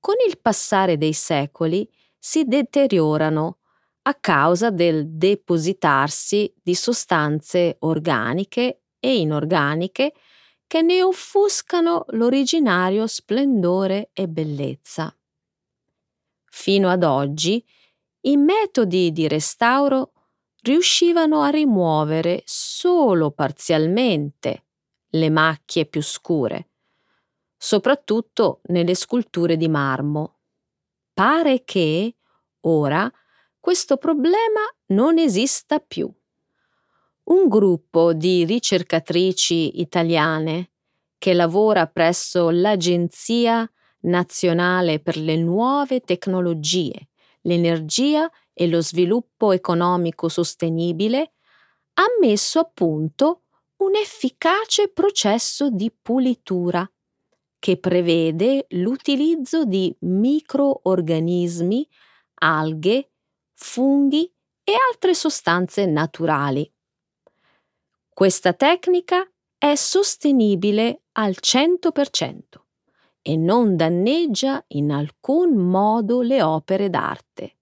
con 0.00 0.14
il 0.26 0.40
passare 0.40 0.96
dei 0.96 1.12
secoli 1.12 1.86
si 2.18 2.44
deteriorano 2.44 3.58
a 4.04 4.14
causa 4.14 4.70
del 4.70 5.06
depositarsi 5.06 6.50
di 6.62 6.74
sostanze 6.74 7.76
organiche 7.80 8.84
e 8.98 9.18
inorganiche 9.18 10.14
che 10.66 10.80
ne 10.80 11.02
offuscano 11.02 12.06
l'originario 12.12 13.06
splendore 13.06 14.08
e 14.14 14.26
bellezza. 14.26 15.14
Fino 16.46 16.88
ad 16.88 17.04
oggi 17.04 17.62
i 18.22 18.38
metodi 18.38 19.12
di 19.12 19.28
restauro 19.28 20.12
riuscivano 20.62 21.42
a 21.42 21.50
rimuovere 21.50 22.40
solo 22.46 23.30
parzialmente 23.30 24.62
le 25.10 25.30
macchie 25.30 25.86
più 25.86 26.02
scure, 26.02 26.70
soprattutto 27.56 28.60
nelle 28.64 28.94
sculture 28.94 29.56
di 29.56 29.68
marmo. 29.68 30.38
Pare 31.12 31.64
che, 31.64 32.16
ora, 32.60 33.10
questo 33.58 33.96
problema 33.96 34.60
non 34.88 35.18
esista 35.18 35.78
più. 35.78 36.12
Un 37.24 37.48
gruppo 37.48 38.12
di 38.12 38.44
ricercatrici 38.44 39.80
italiane 39.80 40.70
che 41.18 41.34
lavora 41.34 41.86
presso 41.86 42.50
l'Agenzia 42.50 43.68
nazionale 44.02 45.00
per 45.00 45.16
le 45.16 45.36
nuove 45.36 46.00
tecnologie, 46.00 47.08
l'energia 47.42 48.30
e 48.52 48.68
lo 48.68 48.80
sviluppo 48.80 49.52
economico 49.52 50.28
sostenibile 50.28 51.32
ha 51.94 52.04
messo 52.20 52.60
a 52.60 52.70
punto 52.72 53.45
un 53.78 53.94
efficace 53.94 54.88
processo 54.88 55.70
di 55.70 55.90
pulitura 55.90 56.88
che 57.58 57.78
prevede 57.78 58.66
l'utilizzo 58.70 59.64
di 59.64 59.94
microorganismi, 60.00 61.88
alghe, 62.34 63.10
funghi 63.54 64.32
e 64.62 64.72
altre 64.90 65.14
sostanze 65.14 65.84
naturali. 65.86 66.70
Questa 68.08 68.52
tecnica 68.52 69.28
è 69.58 69.74
sostenibile 69.74 71.02
al 71.12 71.34
100% 71.40 72.40
e 73.22 73.36
non 73.36 73.76
danneggia 73.76 74.64
in 74.68 74.92
alcun 74.92 75.56
modo 75.56 76.22
le 76.22 76.42
opere 76.42 76.88
d'arte. 76.88 77.56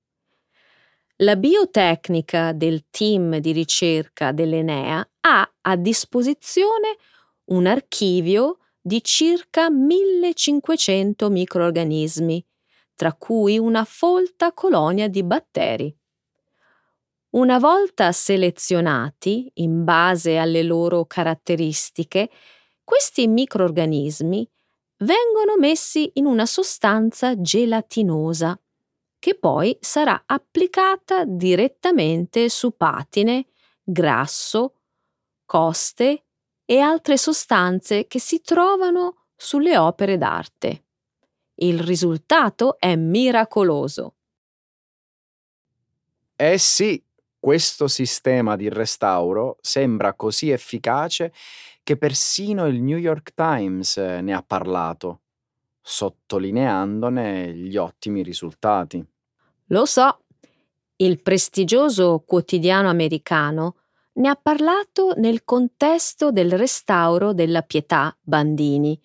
La 1.19 1.37
biotecnica 1.37 2.53
del 2.53 2.87
team 2.91 3.39
di 3.39 3.53
ricerca 3.53 4.33
dell'Enea 4.33 5.09
ha 5.27 5.51
a 5.63 5.77
disposizione 5.77 6.97
un 7.47 7.67
archivio 7.67 8.59
di 8.81 9.03
circa 9.03 9.71
1500 9.71 11.31
microorganismi, 11.31 12.45
tra 12.95 13.15
cui 13.15 13.59
una 13.59 13.85
folta 13.85 14.53
colonia 14.53 15.09
di 15.09 15.23
batteri. 15.23 15.95
Una 17.31 17.59
volta 17.59 18.13
selezionati 18.13 19.51
in 19.55 19.83
base 19.83 20.37
alle 20.37 20.63
loro 20.63 21.05
caratteristiche, 21.07 22.31
questi 22.85 23.27
microorganismi 23.27 24.49
vengono 24.99 25.57
messi 25.59 26.11
in 26.15 26.27
una 26.27 26.47
sostanza 26.47 27.41
gelatinosa 27.41 28.59
che 29.19 29.35
poi 29.37 29.77
sarà 29.81 30.25
applicata 30.27 31.25
direttamente 31.25 32.51
su 32.51 32.77
patine, 32.77 33.47
grasso, 33.83 34.74
coste 35.45 36.25
e 36.65 36.79
altre 36.79 37.17
sostanze 37.17 38.07
che 38.07 38.19
si 38.19 38.41
trovano 38.41 39.27
sulle 39.37 39.77
opere 39.77 40.17
d'arte. 40.19 40.85
Il 41.57 41.81
risultato 41.81 42.79
è 42.79 42.97
miracoloso. 42.97 44.15
Eh 46.37 46.59
sì, 46.59 47.03
questo 47.39 47.89
sistema 47.89 48.57
di 48.57 48.69
restauro 48.69 49.59
sembra 49.61 50.15
così 50.15 50.51
efficace 50.51 51.33
che 51.83 51.97
persino 51.97 52.67
il 52.67 52.81
New 52.83 52.97
York 52.99 53.35
Times 53.35 53.97
ne 53.97 54.33
ha 54.33 54.43
parlato. 54.43 55.21
sottolineandone 55.81 57.55
gli 57.55 57.77
ottimi 57.77 58.23
risultati. 58.23 59.05
Lo 59.69 59.85
so, 59.87 60.21
il 60.97 61.21
prestigioso 61.21 62.23
quotidiano 62.27 62.89
americano 62.89 63.77
ne 64.15 64.29
ha 64.29 64.37
parlato 64.37 65.15
nel 65.17 65.45
contesto 65.45 66.31
del 66.31 66.53
restauro 66.57 67.33
della 67.33 67.63
Pietà 67.63 68.17
Bandini, 68.21 69.01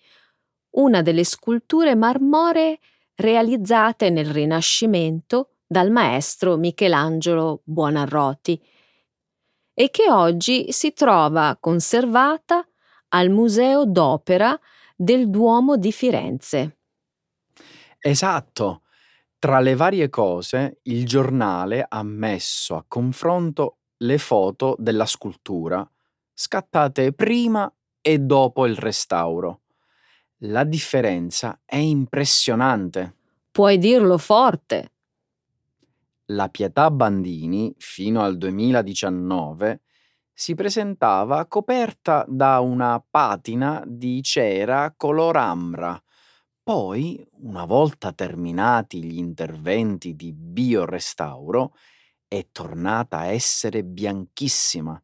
una 0.76 1.02
delle 1.02 1.24
sculture 1.24 1.94
marmoree 1.94 2.78
realizzate 3.16 4.10
nel 4.10 4.26
Rinascimento 4.26 5.56
dal 5.66 5.90
maestro 5.90 6.56
Michelangelo 6.56 7.62
Buonarroti 7.64 8.60
e 9.74 9.90
che 9.90 10.10
oggi 10.10 10.72
si 10.72 10.92
trova 10.92 11.56
conservata 11.58 12.66
al 13.08 13.30
Museo 13.30 13.86
d'Opera 13.86 14.58
del 14.94 15.30
Duomo 15.30 15.76
di 15.76 15.92
Firenze. 15.92 16.78
Esatto. 17.98 18.82
Tra 19.38 19.58
le 19.60 19.74
varie 19.74 20.10
cose, 20.10 20.80
il 20.82 21.06
giornale 21.06 21.84
ha 21.88 22.02
messo 22.02 22.76
a 22.76 22.84
confronto 22.86 23.78
le 24.02 24.18
foto 24.18 24.76
della 24.78 25.06
scultura 25.06 25.88
scattate 26.32 27.12
prima 27.12 27.70
e 28.00 28.18
dopo 28.18 28.66
il 28.66 28.76
restauro. 28.76 29.62
La 30.44 30.64
differenza 30.64 31.60
è 31.66 31.76
impressionante. 31.76 33.16
Puoi 33.50 33.76
dirlo 33.76 34.16
forte. 34.16 34.92
La 36.26 36.48
Pietà 36.48 36.90
Bandini, 36.90 37.74
fino 37.76 38.22
al 38.22 38.38
2019, 38.38 39.82
si 40.32 40.54
presentava 40.54 41.44
coperta 41.46 42.24
da 42.26 42.60
una 42.60 43.04
patina 43.06 43.82
di 43.86 44.22
cera 44.22 44.94
color 44.96 45.36
ambra. 45.36 46.02
Poi, 46.62 47.22
una 47.40 47.66
volta 47.66 48.12
terminati 48.12 49.02
gli 49.02 49.18
interventi 49.18 50.14
di 50.14 50.32
biorestauro, 50.32 51.74
è 52.32 52.46
tornata 52.52 53.18
a 53.18 53.26
essere 53.26 53.82
bianchissima. 53.82 55.02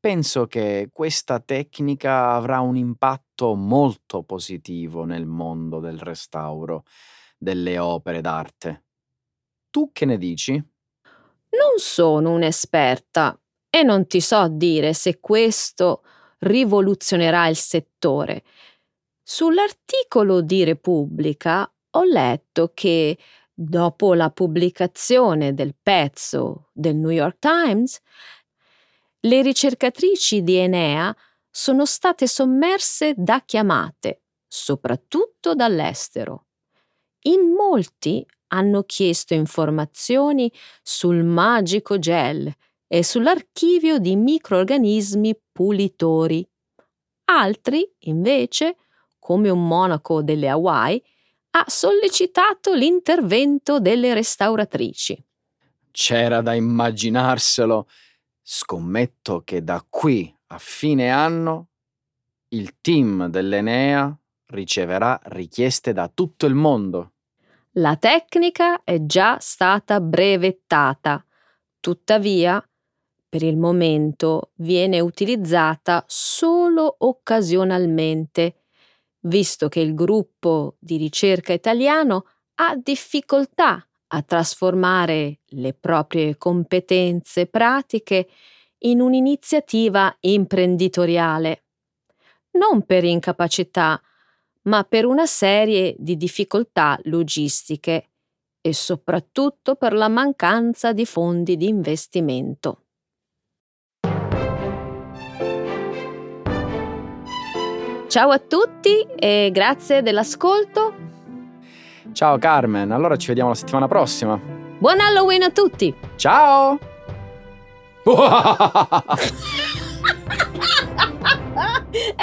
Penso 0.00 0.46
che 0.46 0.88
questa 0.90 1.40
tecnica 1.40 2.32
avrà 2.32 2.60
un 2.60 2.74
impatto 2.76 3.54
molto 3.54 4.22
positivo 4.22 5.04
nel 5.04 5.26
mondo 5.26 5.78
del 5.78 5.98
restauro 5.98 6.84
delle 7.36 7.76
opere 7.76 8.22
d'arte. 8.22 8.84
Tu 9.68 9.90
che 9.92 10.06
ne 10.06 10.16
dici? 10.16 10.52
Non 10.54 11.76
sono 11.76 12.32
un'esperta 12.32 13.38
e 13.68 13.82
non 13.82 14.06
ti 14.06 14.22
so 14.22 14.48
dire 14.48 14.94
se 14.94 15.20
questo 15.20 16.02
rivoluzionerà 16.38 17.46
il 17.48 17.56
settore. 17.56 18.42
Sull'articolo 19.22 20.40
di 20.40 20.64
Repubblica 20.64 21.70
ho 21.90 22.04
letto 22.04 22.70
che 22.72 23.18
dopo 23.58 24.12
la 24.12 24.30
pubblicazione 24.30 25.54
del 25.54 25.74
pezzo 25.82 26.68
del 26.74 26.94
New 26.94 27.08
York 27.10 27.38
Times, 27.38 27.98
le 29.20 29.40
ricercatrici 29.40 30.42
di 30.42 30.56
Enea 30.56 31.16
sono 31.50 31.86
state 31.86 32.26
sommerse 32.26 33.14
da 33.16 33.40
chiamate, 33.40 34.24
soprattutto 34.46 35.54
dall'estero. 35.54 36.48
In 37.22 37.54
molti 37.56 38.24
hanno 38.48 38.82
chiesto 38.82 39.32
informazioni 39.32 40.52
sul 40.82 41.24
magico 41.24 41.98
gel 41.98 42.52
e 42.86 43.02
sull'archivio 43.02 43.98
di 43.98 44.16
microorganismi 44.16 45.34
pulitori. 45.50 46.46
Altri, 47.24 47.90
invece, 48.00 48.76
come 49.18 49.48
un 49.48 49.66
monaco 49.66 50.22
delle 50.22 50.48
Hawaii, 50.48 51.02
ha 51.58 51.64
sollecitato 51.68 52.74
l'intervento 52.74 53.80
delle 53.80 54.12
restauratrici. 54.12 55.24
C'era 55.90 56.42
da 56.42 56.52
immaginarselo. 56.52 57.88
Scommetto 58.42 59.40
che 59.42 59.64
da 59.64 59.84
qui 59.88 60.32
a 60.48 60.58
fine 60.58 61.10
anno 61.10 61.68
il 62.48 62.76
team 62.82 63.28
dell'Enea 63.28 64.14
riceverà 64.48 65.18
richieste 65.24 65.94
da 65.94 66.10
tutto 66.12 66.44
il 66.44 66.54
mondo. 66.54 67.12
La 67.72 67.96
tecnica 67.96 68.84
è 68.84 69.04
già 69.06 69.38
stata 69.40 70.00
brevettata, 70.00 71.24
tuttavia 71.80 72.62
per 73.28 73.42
il 73.42 73.56
momento 73.56 74.52
viene 74.56 75.00
utilizzata 75.00 76.04
solo 76.06 76.96
occasionalmente, 76.98 78.65
visto 79.26 79.68
che 79.68 79.80
il 79.80 79.94
gruppo 79.94 80.76
di 80.78 80.96
ricerca 80.96 81.52
italiano 81.52 82.26
ha 82.56 82.74
difficoltà 82.76 83.86
a 84.08 84.22
trasformare 84.22 85.40
le 85.46 85.74
proprie 85.74 86.36
competenze 86.36 87.46
pratiche 87.46 88.28
in 88.78 89.00
un'iniziativa 89.00 90.16
imprenditoriale, 90.20 91.64
non 92.52 92.84
per 92.84 93.04
incapacità, 93.04 94.00
ma 94.62 94.84
per 94.84 95.06
una 95.06 95.26
serie 95.26 95.94
di 95.98 96.16
difficoltà 96.16 96.98
logistiche 97.04 98.10
e 98.60 98.72
soprattutto 98.72 99.76
per 99.76 99.92
la 99.92 100.08
mancanza 100.08 100.92
di 100.92 101.06
fondi 101.06 101.56
di 101.56 101.68
investimento. 101.68 102.85
Ciao 108.08 108.30
a 108.30 108.38
tutti 108.38 109.04
e 109.16 109.50
grazie 109.52 110.00
dell'ascolto. 110.00 110.94
Ciao 112.12 112.38
Carmen, 112.38 112.92
allora 112.92 113.16
ci 113.16 113.26
vediamo 113.26 113.50
la 113.50 113.56
settimana 113.56 113.88
prossima. 113.88 114.38
Buon 114.78 115.00
Halloween 115.00 115.42
a 115.42 115.50
tutti! 115.50 115.94
Ciao! 116.14 116.78
e 118.06 118.12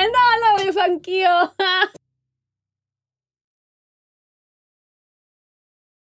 no, 0.05 0.21
lo 0.39 0.55
voglio 0.57 0.71
fare 0.71 0.91
anch'io! 0.91 1.53